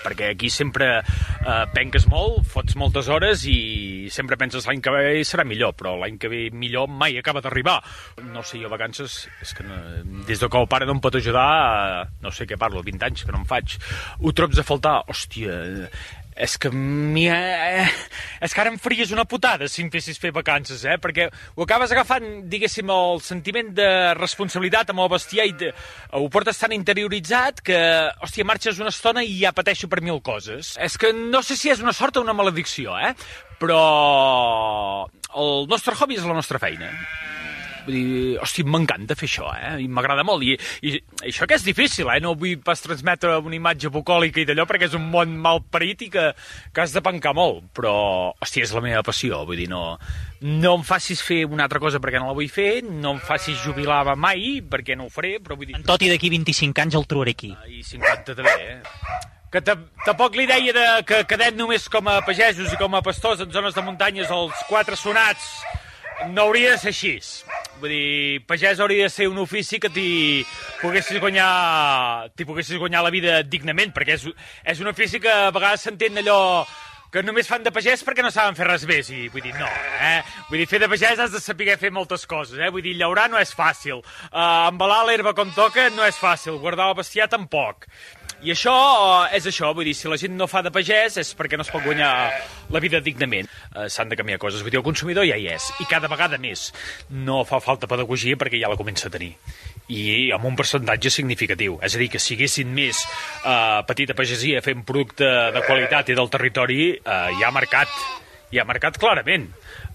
perquè 0.07 0.31
aquí 0.33 0.49
sempre 0.53 0.87
eh, 1.01 1.63
penques 1.75 2.07
molt, 2.11 2.45
fots 2.47 2.77
moltes 2.79 3.11
hores 3.11 3.43
i 3.49 4.07
sempre 4.13 4.39
penses 4.39 4.67
l'any 4.67 4.81
que 4.83 4.93
ve 4.93 5.23
serà 5.27 5.43
millor, 5.47 5.75
però 5.77 5.97
l'any 5.99 6.17
que 6.21 6.31
ve 6.31 6.41
millor 6.55 6.87
mai 6.87 7.19
acaba 7.19 7.43
d'arribar. 7.43 7.79
No 8.31 8.43
sé, 8.47 8.61
jo 8.63 8.71
vacances, 8.71 9.19
és 9.43 9.53
que 9.57 9.65
no, 9.67 9.77
des 10.27 10.39
de 10.39 10.49
que 10.49 10.61
el 10.61 10.69
pare 10.71 10.87
no 10.87 10.95
em 10.97 11.03
pot 11.03 11.19
ajudar, 11.19 11.47
eh, 12.05 12.07
no 12.23 12.31
sé 12.31 12.47
què 12.47 12.59
parlo, 12.59 12.85
20 12.85 13.09
anys 13.09 13.25
que 13.27 13.35
no 13.35 13.43
em 13.43 13.47
faig, 13.49 13.77
ho 14.23 14.33
trobs 14.35 14.61
a 14.61 14.65
faltar, 14.67 15.01
hòstia, 15.11 15.59
és 16.37 16.57
que, 16.61 16.69
mi, 16.71 17.25
eh, 17.27 17.87
és 18.45 18.53
que 18.53 18.61
ara 18.61 18.71
em 18.71 18.77
faries 18.81 19.11
una 19.15 19.25
putada 19.25 19.67
si 19.71 19.81
em 19.83 19.89
fessis 19.93 20.19
fer 20.21 20.31
vacances, 20.35 20.83
eh? 20.85 20.97
Perquè 21.01 21.27
ho 21.55 21.65
acabes 21.65 21.93
agafant, 21.93 22.27
diguéssim, 22.51 22.91
el 22.93 23.21
sentiment 23.25 23.73
de 23.77 23.89
responsabilitat 24.19 24.93
amb 24.93 25.03
el 25.05 25.11
bestiar 25.15 25.47
i 25.49 25.55
de, 25.57 25.71
ho 26.13 26.29
portes 26.33 26.61
tan 26.61 26.75
interioritzat 26.77 27.63
que, 27.65 27.79
hòstia, 28.23 28.47
marxes 28.47 28.81
una 28.83 28.93
estona 28.93 29.25
i 29.25 29.39
ja 29.41 29.53
pateixo 29.57 29.89
per 29.89 30.03
mil 30.05 30.21
coses. 30.21 30.75
És 30.77 30.97
que 31.01 31.13
no 31.17 31.41
sé 31.43 31.57
si 31.57 31.73
és 31.73 31.81
una 31.83 31.95
sort 31.95 32.17
o 32.17 32.25
una 32.25 32.37
maledicció, 32.37 32.97
eh? 33.01 33.15
Però 33.57 33.81
el 35.33 35.65
nostre 35.71 35.97
hobby 35.97 36.21
és 36.21 36.27
la 36.27 36.37
nostra 36.37 36.61
feina. 36.61 36.93
Vull 37.87 37.95
dir, 37.95 38.37
hosti, 38.43 38.65
m'encanta 38.67 39.15
fer 39.15 39.29
això, 39.29 39.47
eh? 39.55 39.77
I 39.79 39.87
m'agrada 39.87 40.25
molt. 40.27 40.43
I, 40.43 40.57
I 40.83 40.97
això 41.29 41.47
que 41.47 41.55
és 41.55 41.63
difícil, 41.63 42.09
eh? 42.11 42.19
No 42.23 42.33
vull 42.35 42.57
pas 42.63 42.81
transmetre 42.83 43.37
una 43.39 43.55
imatge 43.55 43.91
bucòlica 43.93 44.41
i 44.41 44.47
d'allò 44.49 44.65
perquè 44.67 44.89
és 44.89 44.97
un 44.97 45.05
món 45.13 45.37
mal 45.39 45.61
parit 45.71 46.03
i 46.03 46.09
que, 46.11 46.25
que 46.75 46.83
has 46.83 46.95
de 46.95 47.03
pencar 47.05 47.31
molt. 47.37 47.69
Però, 47.77 47.93
hosti, 48.43 48.65
és 48.65 48.75
la 48.75 48.83
meva 48.83 49.05
passió. 49.07 49.39
Vull 49.47 49.61
dir, 49.63 49.69
no, 49.71 49.95
no 50.43 50.75
em 50.75 50.83
facis 50.87 51.23
fer 51.23 51.45
una 51.47 51.69
altra 51.69 51.79
cosa 51.79 52.03
perquè 52.03 52.19
no 52.19 52.27
la 52.27 52.35
vull 52.35 52.51
fer, 52.51 52.83
no 52.83 53.15
em 53.15 53.23
facis 53.23 53.63
jubilar 53.63 54.03
mai 54.19 54.59
perquè 54.67 54.99
no 54.99 55.07
ho 55.07 55.13
faré, 55.13 55.37
però 55.39 55.55
vull 55.55 55.71
dir... 55.71 55.79
En 55.79 55.87
tot 55.87 56.03
i 56.03 56.11
d'aquí 56.11 56.29
25 56.33 56.83
anys 56.83 56.99
el 56.99 57.07
trobaré 57.07 57.37
aquí. 57.37 57.55
I 57.71 57.81
50 57.87 58.35
també, 58.35 58.59
eh? 58.67 59.33
que 59.47 59.61
tampoc 59.63 60.35
li 60.35 60.43
deia 60.43 60.73
de, 60.75 60.85
que 61.07 61.23
quedem 61.29 61.55
només 61.55 61.87
com 61.87 62.09
a 62.11 62.19
pagesos 62.27 62.67
i 62.73 62.79
com 62.79 62.97
a 62.97 63.01
pastors 63.01 63.39
en 63.45 63.51
zones 63.53 63.77
de 63.77 63.83
muntanyes 63.85 64.31
els 64.33 64.65
quatre 64.67 64.99
sonats 64.99 65.47
no 66.33 66.47
hauria 66.47 66.73
de 66.73 66.81
ser 66.81 66.93
així. 66.93 67.13
Vull 67.81 67.93
dir, 67.93 68.41
pagès 68.49 68.81
hauria 68.81 69.05
de 69.05 69.13
ser 69.13 69.27
un 69.29 69.37
ofici 69.43 69.79
que 69.79 69.91
t'hi 69.93 70.09
poguessis 70.81 71.21
guanyar, 71.21 72.31
t'hi 72.33 72.47
poguessis 72.47 72.81
guanyar 72.81 73.05
la 73.05 73.13
vida 73.13 73.41
dignament, 73.45 73.93
perquè 73.93 74.17
és, 74.17 74.27
és 74.65 74.81
un 74.81 74.89
ofici 74.93 75.21
que 75.21 75.31
a 75.31 75.51
vegades 75.53 75.85
s'entén 75.85 76.17
allò 76.23 76.39
que 77.11 77.21
només 77.23 77.47
fan 77.47 77.63
de 77.63 77.71
pagès 77.71 78.03
perquè 78.03 78.23
no 78.25 78.31
saben 78.33 78.57
fer 78.57 78.67
res 78.67 78.83
més. 78.89 79.09
I 79.13 79.27
vull 79.31 79.45
dir, 79.45 79.53
no, 79.55 79.67
eh? 80.03 80.19
Vull 80.49 80.59
dir, 80.61 80.67
fer 80.69 80.81
de 80.83 80.89
pagès 80.91 81.21
has 81.23 81.31
de 81.33 81.41
saber 81.43 81.77
fer 81.79 81.91
moltes 81.93 82.25
coses, 82.27 82.57
eh? 82.59 82.71
Vull 82.73 82.83
dir, 82.83 82.97
llaurar 82.99 83.29
no 83.31 83.39
és 83.39 83.53
fàcil. 83.55 84.01
Uh, 84.27 84.67
embalar 84.67 85.03
l'herba 85.07 85.33
com 85.37 85.53
toca 85.55 85.87
no 85.95 86.05
és 86.07 86.19
fàcil. 86.19 86.59
Guardar 86.63 86.89
el 86.91 86.97
bestiar 86.99 87.29
tampoc. 87.31 87.87
I 88.45 88.51
això 88.53 88.73
uh, 88.73 89.29
és 89.33 89.47
això, 89.49 89.71
vull 89.73 89.87
dir, 89.89 89.95
si 89.97 90.09
la 90.11 90.17
gent 90.21 90.35
no 90.37 90.45
fa 90.49 90.61
de 90.65 90.71
pagès 90.73 91.17
és 91.17 91.31
perquè 91.37 91.57
no 91.57 91.65
es 91.65 91.71
pot 91.73 91.81
guanyar 91.85 92.11
la 92.73 92.81
vida 92.83 93.01
dignament. 93.01 93.49
Uh, 93.73 93.87
S'han 93.89 94.11
de 94.11 94.19
canviar 94.19 94.37
coses. 94.41 94.61
Vull 94.61 94.75
dir, 94.75 94.81
el 94.81 94.85
consumidor 94.85 95.25
ja 95.25 95.39
hi 95.39 95.49
és, 95.55 95.71
i 95.81 95.89
cada 95.89 96.11
vegada 96.11 96.37
més. 96.41 96.69
No 97.09 97.43
fa 97.49 97.61
falta 97.63 97.89
pedagogia 97.89 98.37
perquè 98.37 98.61
ja 98.61 98.69
la 98.69 98.77
comença 98.79 99.09
a 99.09 99.13
tenir 99.13 99.33
i 99.87 100.29
amb 100.35 100.45
un 100.47 100.55
percentatge 100.59 101.11
significatiu. 101.13 101.77
És 101.83 101.95
a 101.95 102.01
dir, 102.01 102.09
que 102.11 102.19
si 102.19 102.35
haguessin 102.35 102.71
més 102.75 103.03
eh, 103.07 103.81
petita 103.87 104.15
pagesia 104.17 104.61
fent 104.65 104.83
producte 104.87 105.27
de 105.55 105.63
qualitat 105.67 106.11
i 106.11 106.17
del 106.17 106.31
territori, 106.33 106.81
eh, 106.97 107.19
hi 107.37 107.45
ha 107.45 107.53
mercat, 107.55 107.93
hi 108.51 108.59
ha 108.59 108.67
mercat 108.67 108.99
clarament. 108.99 109.47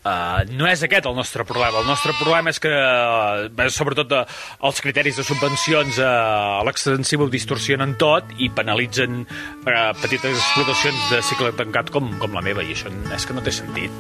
Uh, 0.03 0.43
no 0.59 0.67
és 0.67 0.81
aquest 0.83 1.07
el 1.07 1.15
nostre 1.15 1.45
problema. 1.47 1.79
El 1.79 1.87
nostre 1.87 2.11
problema 2.19 2.51
és 2.51 2.59
que, 2.63 2.71
uh, 2.73 3.69
sobretot, 3.71 4.11
uh, 4.19 4.25
els 4.67 4.81
criteris 4.83 5.21
de 5.21 5.25
subvencions 5.27 6.01
uh, 6.03 6.59
a 6.59 6.65
l'extensiva 6.67 7.23
ho 7.23 7.31
distorsionen 7.31 7.95
tot 8.01 8.33
i 8.43 8.51
penalitzen 8.51 9.23
uh, 9.23 9.93
petites 10.01 10.35
explotacions 10.35 11.07
de 11.13 11.23
cicle 11.29 11.53
tancat 11.61 11.95
com, 11.95 12.11
com 12.19 12.35
la 12.35 12.43
meva, 12.43 12.67
i 12.67 12.75
això 12.75 12.91
és 13.15 13.29
que 13.29 13.37
no 13.37 13.47
té 13.47 13.55
sentit. 13.55 13.95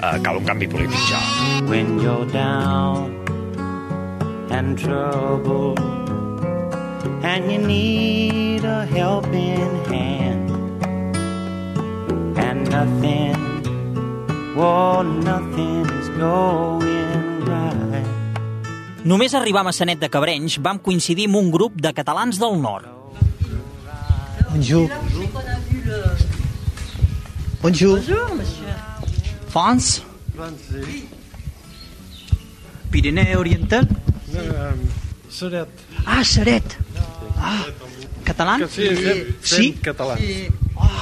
Uh, 0.00 0.18
cal 0.26 0.42
un 0.42 0.48
canvi 0.48 0.66
polític 0.74 1.06
ja. 1.06 1.22
When 1.70 2.00
you're 2.02 2.26
down 2.34 3.14
and 4.50 4.78
trouble 4.78 5.78
and 7.22 7.50
you 7.52 7.58
need 7.58 8.64
a 8.64 8.86
helping 8.86 9.70
hand 9.86 10.50
and 12.42 12.70
nothing 12.70 13.43
Oh, 14.56 15.02
nothing 15.02 15.82
is 15.98 16.08
going 16.14 17.42
right. 17.48 18.06
Només 19.04 19.34
arribar 19.34 19.64
a 19.64 19.68
Massanet 19.68 19.98
de 20.00 20.08
Cabrenys 20.08 20.56
vam 20.62 20.78
coincidir 20.78 21.26
amb 21.28 21.40
un 21.40 21.50
grup 21.52 21.74
de 21.82 21.90
catalans 21.92 22.38
del 22.40 22.54
nord. 22.62 22.86
Bonjour. 24.52 24.88
Bonjour. 27.64 27.98
France. 29.50 30.02
Pirineu 32.94 33.38
Oriental. 33.40 33.88
Seret. 35.34 35.68
Ah, 36.06 36.22
Seret. 36.22 36.78
Ah, 37.36 37.64
català? 38.24 38.56
Sí, 38.70 38.86
fem 38.94 39.34
Sí? 39.42 39.72
català. 39.82 40.16
Sí. 40.16 40.46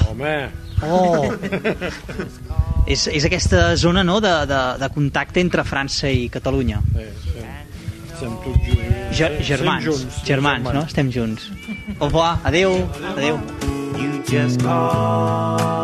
Home. 0.09 0.49
Oh. 0.83 1.29
és, 2.87 3.07
és 3.07 3.27
aquesta 3.29 3.73
zona 3.77 4.05
no, 4.07 4.19
de, 4.23 4.33
de, 4.51 4.63
de 4.83 4.91
contacte 4.95 5.43
entre 5.43 5.65
França 5.67 6.11
i 6.11 6.29
Catalunya. 6.33 6.81
Sí, 6.95 7.09
sí. 7.27 7.47
Estem 8.13 8.35
tots 8.45 8.67
junts. 8.71 8.99
Ge 9.13 9.29
Estem 9.29 9.47
germans, 9.51 9.85
junts, 9.85 10.23
germans, 10.25 10.73
no? 10.73 10.87
Estem 10.87 11.13
junts. 11.13 11.51
Au 11.99 12.09
revoir, 12.09 12.39
adeu, 12.49 12.79
adeu. 13.17 13.41
You 13.99 14.23
just 14.29 14.63
call 14.63 15.82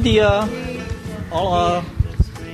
Bon 0.00 0.08
dia. 0.08 0.48
Hola. 1.28 1.82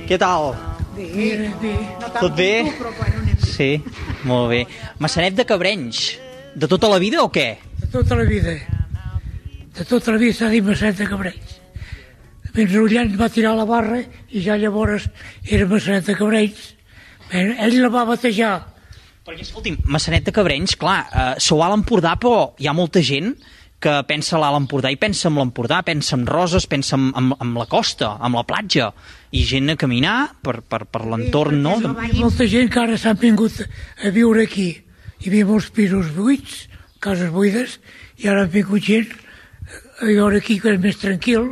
Què 0.03 0.17
tal? 0.19 0.49
Bé, 0.97 1.47
bé. 1.61 1.69
No 2.01 2.09
Tot 2.17 2.33
bé? 2.35 2.47
com 2.59 2.73
tu, 2.73 2.79
però 2.81 2.89
bueno, 2.97 3.21
anem 3.21 3.37
bé. 3.39 3.47
Sí, 3.47 3.67
molt 4.27 4.49
bé. 4.51 4.57
Massanet 4.99 5.37
de 5.37 5.45
Cabrenys. 5.47 6.01
De 6.59 6.67
tota 6.67 6.89
la 6.91 6.97
vida 6.99 7.21
o 7.23 7.29
què? 7.31 7.45
De 7.79 7.87
tota 7.93 8.17
la 8.19 8.25
vida. 8.27 8.51
De 9.79 9.85
tota 9.87 10.11
la 10.11 10.19
vida 10.19 10.35
s'ha 10.35 10.49
dit 10.51 10.67
Massanet 10.67 10.99
de 10.99 11.07
Cabrells. 11.07 11.53
Fins 12.51 12.75
Ullans 12.83 13.15
va 13.15 13.29
tirar 13.31 13.55
la 13.55 13.63
barra 13.69 14.01
i 14.27 14.43
ja 14.43 14.59
llavors 14.59 15.07
era 15.47 15.69
Massanet 15.71 16.03
de 16.11 16.17
Cabrells. 16.19 16.73
Bé, 17.31 17.45
Ell 17.63 17.79
la 17.79 17.93
va 17.95 18.03
batejar. 18.11 18.57
Perquè, 19.23 19.47
escolti'm, 19.47 19.79
Massanet 19.87 20.27
de 20.27 20.35
Cabrenys, 20.35 20.75
clar, 20.75 20.99
eh, 21.07 21.33
sou 21.39 21.63
a 21.63 21.71
l'Empordà, 21.71 22.17
però 22.19 22.49
hi 22.59 22.67
ha 22.67 22.75
molta 22.75 22.99
gent 22.99 23.37
que 23.83 23.93
pensa 24.09 24.35
a 24.37 24.41
l'Alt 24.41 24.57
Empordà 24.63 24.89
i 24.93 24.97
pensa 24.97 25.29
en 25.29 25.37
l'Empordà, 25.37 25.83
pensa 25.85 26.15
en 26.17 26.25
Roses, 26.29 26.65
pensa 26.69 26.97
en, 26.97 27.11
en, 27.17 27.29
en 27.43 27.53
la 27.57 27.67
costa, 27.69 28.15
en 28.25 28.33
la 28.33 28.43
platja, 28.47 28.89
i 29.31 29.43
gent 29.45 29.69
a 29.73 29.77
caminar 29.77 30.17
per, 30.41 30.59
per, 30.65 30.85
per 30.89 31.03
l'entorn, 31.05 31.61
no? 31.61 31.75
Hi 31.77 31.85
ha 31.85 32.09
molta 32.17 32.47
gent 32.49 32.71
que 32.73 32.81
ara 32.81 32.97
s'han 32.97 33.19
vingut 33.21 33.61
a 33.61 34.13
viure 34.15 34.47
aquí. 34.47 34.71
Hi 35.21 35.29
havia 35.29 35.49
molts 35.49 35.69
pisos 35.73 36.09
buits, 36.15 36.65
cases 37.03 37.29
buides, 37.33 37.77
i 38.17 38.29
ara 38.31 38.45
han 38.45 38.53
vingut 38.53 38.85
gent 38.87 39.13
a 40.01 40.09
viure 40.09 40.41
aquí 40.41 40.57
que 40.61 40.73
és 40.73 40.81
més 40.81 40.97
tranquil 41.01 41.51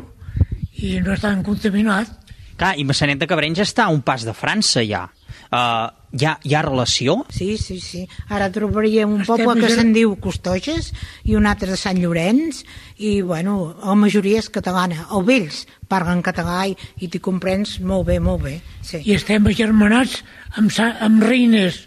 i 0.82 0.98
no 1.04 1.14
és 1.14 1.22
tan 1.22 1.44
contaminat. 1.46 2.10
Clar, 2.56 2.74
i 2.80 2.86
Massanet 2.88 3.20
de 3.20 3.28
Cabrenys 3.28 3.62
està 3.64 3.86
a 3.86 3.94
un 3.94 4.02
pas 4.06 4.24
de 4.26 4.34
França, 4.34 4.84
ja. 4.86 5.06
Uh, 5.52 5.92
hi, 6.16 6.26
ha, 6.26 6.36
hi 6.44 6.56
ha 6.56 6.62
relació? 6.64 7.18
Sí, 7.34 7.56
sí, 7.60 7.80
sí. 7.84 8.06
Ara 8.32 8.48
trobaríem 8.54 9.12
un 9.18 9.24
Estem 9.26 9.44
poble 9.44 9.66
que 9.66 9.72
se'n 9.74 9.92
diu 9.96 10.16
Costoges 10.22 10.92
i 11.28 11.36
un 11.36 11.48
altre 11.50 11.74
de 11.74 11.80
Sant 11.80 12.00
Llorenç 12.00 12.62
i, 12.98 13.20
bueno, 13.22 13.74
la 13.84 13.98
majoria 14.00 14.40
és 14.40 14.50
catalana. 14.54 15.10
O 15.18 15.22
vells 15.28 15.66
parlen 15.92 16.24
català 16.26 16.64
i, 16.72 16.78
i 17.04 17.10
t'hi 17.12 17.22
comprens 17.24 17.78
molt 17.84 18.08
bé, 18.10 18.20
molt 18.24 18.46
bé. 18.46 18.56
Sí. 18.86 19.02
i 19.04 19.16
estem 19.18 19.48
agermanats 19.52 20.22
amb, 20.56 20.72
amb 20.80 21.26
reines 21.26 21.84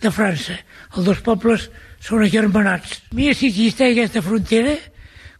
de 0.00 0.12
França. 0.14 0.56
Els 0.96 1.04
dos 1.04 1.20
pobles 1.26 1.68
són 2.00 2.24
agermanats. 2.24 3.02
Mira 3.12 3.34
si 3.36 3.50
existeix 3.50 3.96
aquesta 3.96 4.24
frontera. 4.24 4.76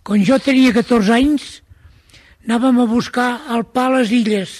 Quan 0.04 0.24
jo 0.24 0.38
tenia 0.40 0.72
14 0.72 1.12
anys, 1.14 1.46
anàvem 2.46 2.80
a 2.80 2.88
buscar 2.88 3.28
el 3.54 3.66
pa 3.72 3.88
a 3.88 3.98
les 3.98 4.12
illes, 4.14 4.54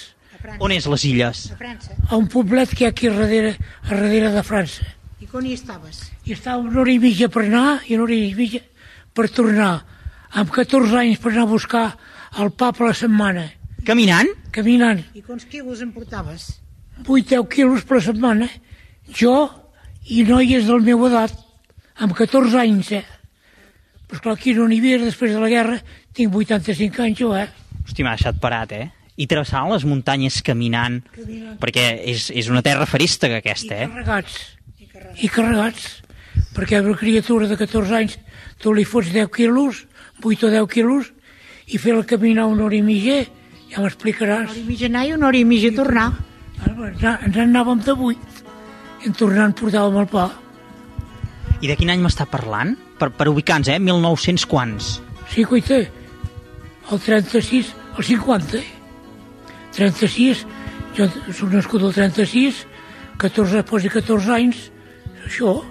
On 0.59 0.71
és 0.71 0.85
les 0.87 1.03
illes? 1.09 1.43
A 1.51 1.57
França. 1.59 1.95
a 2.09 2.17
un 2.17 2.27
poblet 2.31 2.71
que 2.73 2.83
hi 2.83 2.87
ha 2.87 2.89
aquí 2.93 3.09
darrere, 3.11 3.55
a 3.83 3.89
darrere 3.93 4.31
de 4.31 4.43
França. 4.43 4.85
I 5.19 5.27
quan 5.27 5.45
hi 5.45 5.53
estaves? 5.53 6.11
I 6.25 6.33
estava 6.33 6.63
una 6.63 6.79
hora 6.81 6.91
i 6.91 6.99
mitja 6.99 7.29
per 7.29 7.43
anar 7.45 7.81
i 7.87 7.95
una 7.95 8.03
hora 8.07 8.15
i 8.15 8.33
mitja 8.35 8.61
per 9.13 9.27
tornar. 9.29 9.83
Amb 10.31 10.51
14 10.53 10.95
anys 11.01 11.19
per 11.19 11.31
anar 11.33 11.43
a 11.47 11.51
buscar 11.51 11.85
el 12.39 12.51
pa 12.51 12.71
per 12.71 12.87
la 12.87 12.93
setmana. 12.93 13.49
Caminant? 13.85 14.29
Caminant. 14.55 15.03
I 15.15 15.21
quants 15.25 15.45
quilos 15.49 15.81
em 15.81 15.91
portaves? 15.91 16.59
8-10 17.05 17.47
quilos 17.49 17.85
per 17.87 18.01
setmana. 18.03 18.47
Jo 19.15 19.49
i 20.05 20.23
noies 20.27 20.67
del 20.67 20.83
meu 20.85 21.05
edat, 21.07 21.33
amb 21.97 22.13
14 22.17 22.59
anys, 22.61 22.91
eh? 22.99 23.03
Però 24.09 24.17
esclar, 24.17 24.35
aquí 24.37 24.53
no 24.57 24.67
n'hi 24.67 24.79
havia 24.81 24.99
després 25.01 25.33
de 25.35 25.41
la 25.41 25.49
guerra, 25.49 25.79
tinc 26.17 26.33
85 26.33 27.03
anys 27.05 27.19
jo, 27.19 27.33
eh? 27.37 27.47
Hosti, 27.85 28.03
m'ha 28.05 28.15
deixat 28.17 28.39
parat, 28.41 28.71
eh? 28.73 28.87
I 29.19 29.25
travessant 29.27 29.67
les 29.73 29.83
muntanyes 29.83 30.37
caminant, 30.47 31.01
Caminant. 31.11 31.57
perquè 31.59 31.85
és, 32.07 32.29
és 32.31 32.47
una 32.47 32.61
terra 32.63 32.85
ferístega 32.87 33.41
aquesta, 33.41 33.75
eh? 33.83 33.87
Carregats. 33.91 34.37
I 35.19 35.27
carregats. 35.27 35.89
Perquè 36.55 36.79
una 36.79 36.95
criatura 36.97 37.47
de 37.49 37.57
14 37.59 37.95
anys 37.97 38.15
tu 38.63 38.71
li 38.75 38.85
fots 38.87 39.11
10 39.11 39.27
quilos, 39.35 39.83
8 40.23 40.47
o 40.47 40.51
10 40.53 40.69
quilos, 40.71 41.11
i 41.67 41.77
fer-la 41.77 42.05
caminar 42.07 42.47
una 42.47 42.65
hora 42.69 42.75
i 42.79 42.81
mitja, 42.81 43.25
ja 43.69 43.83
m'explicaràs. 43.83 44.49
Una 44.49 44.55
hora 44.55 44.63
i 44.63 44.67
mitja 44.71 44.87
anar 44.87 45.03
i 45.07 45.13
una 45.17 45.27
hora 45.27 45.37
i 45.37 45.43
mitja 45.47 45.73
tornar. 45.75 46.07
Ens, 46.65 47.03
ens 47.03 47.35
en 47.35 47.43
anàvem 47.49 47.83
de 47.83 47.91
8, 47.95 48.47
i 49.03 49.11
en 49.11 49.19
tornant 49.19 49.53
portàvem 49.55 49.99
el 50.01 50.07
pa. 50.11 50.29
I 51.59 51.67
de 51.67 51.75
quin 51.75 51.91
any 51.91 51.99
m'està 52.03 52.23
parlant? 52.27 52.75
Per, 52.99 53.11
per 53.15 53.27
ubicar-nos, 53.31 53.67
eh? 53.71 53.79
1900 53.83 54.47
quants? 54.47 54.97
Sí, 55.31 55.43
coita, 55.47 55.83
el 55.83 56.99
36, 57.03 57.75
el 57.97 58.03
50. 58.15 58.63
36, 59.79 60.45
jo 60.97 61.07
soc 61.31 61.53
nascut 61.55 61.83
el 61.87 61.93
36, 61.95 62.65
14, 63.19 63.63
posi 63.67 63.89
14 63.91 64.33
anys, 64.35 64.57
això, 65.25 65.61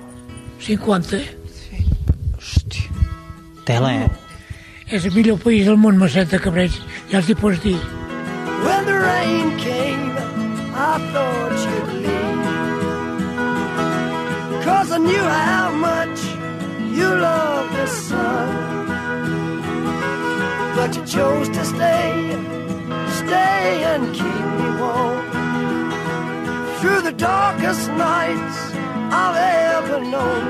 50. 0.64 1.20
Tela, 3.68 3.92
eh? 3.92 4.08
És 4.88 5.04
el 5.04 5.12
millor 5.12 5.36
país 5.42 5.66
del 5.68 5.76
món, 5.76 5.98
Masset 6.00 6.30
de 6.32 6.38
Cabreig, 6.40 6.72
ja 7.10 7.18
els 7.20 7.28
hi 7.28 7.34
pots 7.36 7.60
dir. 7.60 7.76
When 8.64 8.86
the 8.88 8.96
rain 8.96 9.52
came, 9.60 10.16
I 10.72 10.96
thought 11.12 11.52
you'd 11.64 11.92
leave. 12.00 12.46
Cause 14.64 14.90
I 14.90 14.98
knew 15.04 15.20
how 15.20 15.68
much 15.76 16.18
you 16.96 17.08
loved 17.12 17.76
the 17.76 17.86
sun. 17.86 18.48
But 20.76 20.96
you 20.96 21.04
chose 21.04 21.48
to 21.50 21.64
stay, 21.64 22.57
stay 23.28 23.84
and 23.92 24.02
keep 24.14 24.44
me 24.58 24.68
warm. 24.80 25.20
Through 26.80 27.02
the 27.08 27.16
darkest 27.30 27.84
nights 27.90 28.58
I've 29.22 29.38
ever 29.76 29.98
known. 30.14 30.48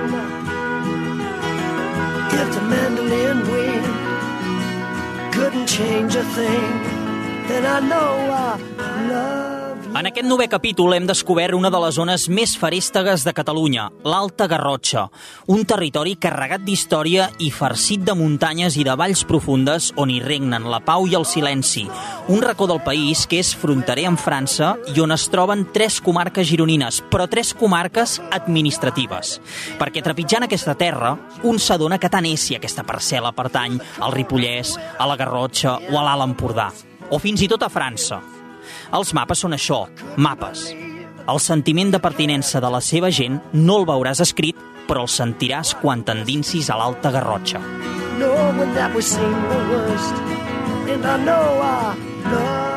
If 2.40 2.48
the 2.56 2.64
mandolin 2.72 3.38
wind 3.52 3.86
couldn't 5.34 5.68
change 5.78 6.14
a 6.14 6.24
thing, 6.38 6.70
then 7.48 7.62
I 7.76 7.78
know 7.90 8.10
I 8.46 8.52
love 9.12 9.47
En 9.88 10.04
aquest 10.04 10.26
novè 10.28 10.44
capítol 10.52 10.92
hem 10.92 11.06
descobert 11.08 11.56
una 11.56 11.70
de 11.72 11.78
les 11.80 11.96
zones 11.96 12.26
més 12.28 12.52
feréstegues 12.60 13.22
de 13.24 13.32
Catalunya, 13.32 13.86
l'Alta 14.04 14.44
Garrotxa, 14.46 15.06
un 15.48 15.64
territori 15.66 16.12
carregat 16.20 16.60
d'història 16.66 17.30
i 17.40 17.48
farcit 17.50 18.04
de 18.04 18.12
muntanyes 18.14 18.76
i 18.76 18.84
de 18.84 18.94
valls 19.00 19.24
profundes 19.24 19.88
on 19.96 20.12
hi 20.12 20.20
regnen 20.20 20.68
la 20.68 20.82
pau 20.84 21.08
i 21.08 21.16
el 21.16 21.24
silenci, 21.24 21.86
un 22.28 22.44
racó 22.44 22.68
del 22.68 22.82
país 22.84 23.24
que 23.26 23.40
és 23.40 23.54
fronterer 23.56 24.04
amb 24.12 24.20
França 24.20 24.74
i 24.92 25.00
on 25.00 25.16
es 25.16 25.24
troben 25.32 25.64
tres 25.72 26.02
comarques 26.04 26.46
gironines, 26.52 27.00
però 27.08 27.24
tres 27.26 27.54
comarques 27.56 28.20
administratives. 28.28 29.38
Perquè 29.80 30.04
trepitjant 30.04 30.44
aquesta 30.44 30.76
terra, 30.76 31.16
un 31.48 31.58
s'adona 31.58 31.98
que 31.98 32.12
tant 32.12 32.28
és 32.28 32.44
si 32.44 32.60
aquesta 32.60 32.84
parcel·la 32.84 33.32
pertany 33.32 33.80
al 34.04 34.12
Ripollès, 34.12 34.76
a 35.00 35.08
la 35.08 35.16
Garrotxa 35.16 35.78
o 35.88 35.96
a 35.96 36.04
l'Alt 36.04 36.28
Empordà, 36.28 36.74
o 37.08 37.18
fins 37.18 37.40
i 37.40 37.48
tot 37.48 37.64
a 37.64 37.72
França. 37.72 38.37
Els 38.92 39.12
mapes 39.14 39.44
són 39.44 39.56
això, 39.56 39.86
mapes. 40.16 40.68
El 41.28 41.40
sentiment 41.44 41.92
de 41.92 42.00
pertinença 42.00 42.60
de 42.60 42.70
la 42.72 42.80
seva 42.80 43.10
gent 43.10 43.40
no 43.52 43.80
el 43.80 43.86
veuràs 43.88 44.22
escrit, 44.24 44.56
però 44.88 45.04
el 45.04 45.12
sentiràs 45.12 45.74
quan 45.82 46.04
t'endinsis 46.04 46.70
a 46.70 46.78
l'Alta 46.80 47.10
Garrotxa. 47.12 47.60
you. 52.24 52.68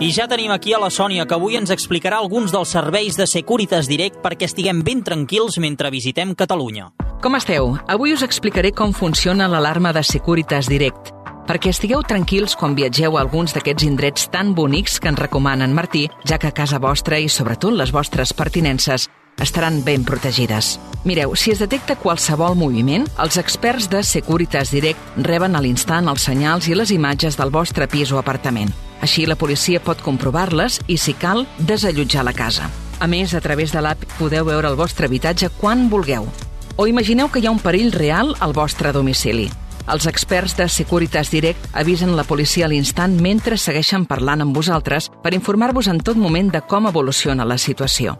I 0.00 0.10
ja 0.10 0.26
tenim 0.26 0.50
aquí 0.50 0.72
a 0.74 0.78
la 0.82 0.90
Sònia, 0.90 1.22
que 1.24 1.36
avui 1.36 1.54
ens 1.54 1.70
explicarà 1.70 2.18
alguns 2.18 2.50
dels 2.52 2.72
serveis 2.74 3.14
de 3.16 3.28
Securitas 3.30 3.86
Direct 3.86 4.18
perquè 4.24 4.48
estiguem 4.48 4.82
ben 4.82 5.04
tranquils 5.06 5.60
mentre 5.62 5.92
visitem 5.94 6.34
Catalunya. 6.34 6.88
Com 7.22 7.38
esteu? 7.38 7.76
Avui 7.86 8.12
us 8.12 8.24
explicaré 8.26 8.72
com 8.74 8.92
funciona 8.92 9.46
l'alarma 9.48 9.94
de 9.94 10.02
Securitas 10.02 10.66
Direct, 10.68 11.12
perquè 11.48 11.72
estigueu 11.72 12.02
tranquils 12.02 12.56
quan 12.56 12.76
viatgeu 12.76 13.16
a 13.16 13.24
alguns 13.24 13.54
d'aquests 13.54 13.86
indrets 13.86 14.30
tan 14.32 14.54
bonics 14.54 14.98
que 15.00 15.10
ens 15.12 15.20
recomana 15.20 15.64
en 15.64 15.74
Martí, 15.74 16.08
ja 16.24 16.38
que 16.38 16.52
casa 16.52 16.80
vostra 16.80 17.18
i 17.20 17.28
sobretot 17.28 17.74
les 17.76 17.92
vostres 17.92 18.32
pertinences 18.32 19.08
estaran 19.40 19.82
ben 19.84 20.04
protegides. 20.04 20.78
Mireu, 21.04 21.34
si 21.36 21.50
es 21.50 21.60
detecta 21.60 21.96
qualsevol 22.00 22.54
moviment, 22.56 23.04
els 23.20 23.36
experts 23.36 23.90
de 23.90 24.02
Securitas 24.02 24.70
Direct 24.72 25.18
reben 25.26 25.56
a 25.56 25.60
l'instant 25.60 26.08
els 26.08 26.24
senyals 26.24 26.68
i 26.68 26.76
les 26.78 26.92
imatges 26.94 27.36
del 27.36 27.52
vostre 27.52 27.88
pis 27.90 28.12
o 28.12 28.20
apartament. 28.20 28.72
Així 29.04 29.26
la 29.26 29.36
policia 29.36 29.82
pot 29.84 30.00
comprovar-les 30.00 30.80
i, 30.86 30.96
si 30.96 31.12
cal, 31.12 31.44
desallotjar 31.58 32.24
la 32.24 32.32
casa. 32.32 32.70
A 33.00 33.08
més, 33.10 33.34
a 33.34 33.42
través 33.44 33.74
de 33.74 33.82
l'app 33.82 34.06
podeu 34.18 34.46
veure 34.48 34.70
el 34.70 34.78
vostre 34.78 35.10
habitatge 35.10 35.50
quan 35.58 35.90
vulgueu. 35.90 36.30
O 36.76 36.86
imagineu 36.86 37.28
que 37.28 37.42
hi 37.42 37.46
ha 37.46 37.52
un 37.52 37.60
perill 37.60 37.92
real 37.92 38.32
al 38.40 38.54
vostre 38.56 38.94
domicili. 38.94 39.50
Els 39.86 40.06
experts 40.08 40.56
de 40.56 40.64
Securitas 40.72 41.30
Direct 41.30 41.66
avisen 41.76 42.14
la 42.16 42.24
policia 42.24 42.64
a 42.64 42.70
l'instant 42.72 43.18
mentre 43.20 43.58
segueixen 43.60 44.06
parlant 44.08 44.40
amb 44.40 44.56
vosaltres 44.56 45.10
per 45.22 45.34
informar-vos 45.36 45.90
en 45.92 46.00
tot 46.00 46.16
moment 46.16 46.48
de 46.54 46.62
com 46.64 46.88
evoluciona 46.88 47.44
la 47.44 47.58
situació. 47.58 48.16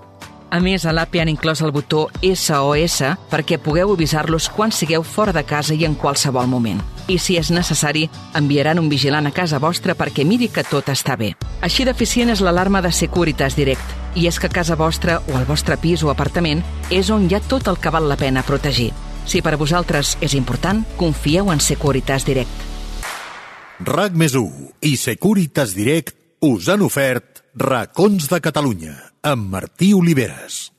A 0.54 0.60
més, 0.60 0.84
a 0.86 0.92
l'app 0.92 1.16
han 1.18 1.32
inclòs 1.32 1.64
el 1.64 1.72
botó 1.74 2.04
SOS 2.22 3.00
perquè 3.32 3.56
pugueu 3.58 3.94
avisar-los 3.94 4.50
quan 4.54 4.70
sigueu 4.70 5.02
fora 5.02 5.32
de 5.32 5.42
casa 5.42 5.74
i 5.74 5.86
en 5.88 5.96
qualsevol 5.96 6.46
moment. 6.46 6.82
I 7.08 7.16
si 7.18 7.38
és 7.40 7.50
necessari, 7.50 8.04
enviaran 8.36 8.78
un 8.78 8.90
vigilant 8.92 9.26
a 9.26 9.32
casa 9.34 9.58
vostra 9.58 9.96
perquè 9.96 10.24
miri 10.24 10.50
que 10.52 10.62
tot 10.68 10.92
està 10.92 11.16
bé. 11.16 11.32
Així 11.64 11.88
d'eficient 11.88 12.30
és 12.30 12.44
l'alarma 12.44 12.84
de 12.84 12.92
Securitas 12.92 13.56
Direct. 13.56 13.96
I 14.14 14.28
és 14.28 14.38
que 14.38 14.52
casa 14.52 14.76
vostra 14.76 15.18
o 15.26 15.40
el 15.40 15.48
vostre 15.48 15.80
pis 15.80 16.04
o 16.04 16.12
apartament 16.12 16.62
és 16.90 17.10
on 17.10 17.26
hi 17.26 17.34
ha 17.34 17.42
tot 17.42 17.66
el 17.72 17.80
que 17.80 17.90
val 17.90 18.06
la 18.08 18.20
pena 18.20 18.46
protegir. 18.46 18.92
Si 19.26 19.40
per 19.40 19.54
a 19.56 19.60
vosaltres 19.60 20.16
és 20.24 20.34
important, 20.36 20.84
confieu 21.00 21.50
en 21.52 21.62
Securitas 21.62 22.26
Direct. 22.28 22.68
RAC 23.84 24.14
més 24.18 24.36
i 24.84 24.94
Securitas 25.00 25.74
Direct 25.74 26.14
us 26.44 26.68
han 26.68 26.84
ofert 26.84 27.42
Racons 27.56 28.28
de 28.30 28.40
Catalunya 28.44 28.94
amb 29.24 29.50
Martí 29.50 29.94
Oliveres. 29.96 30.73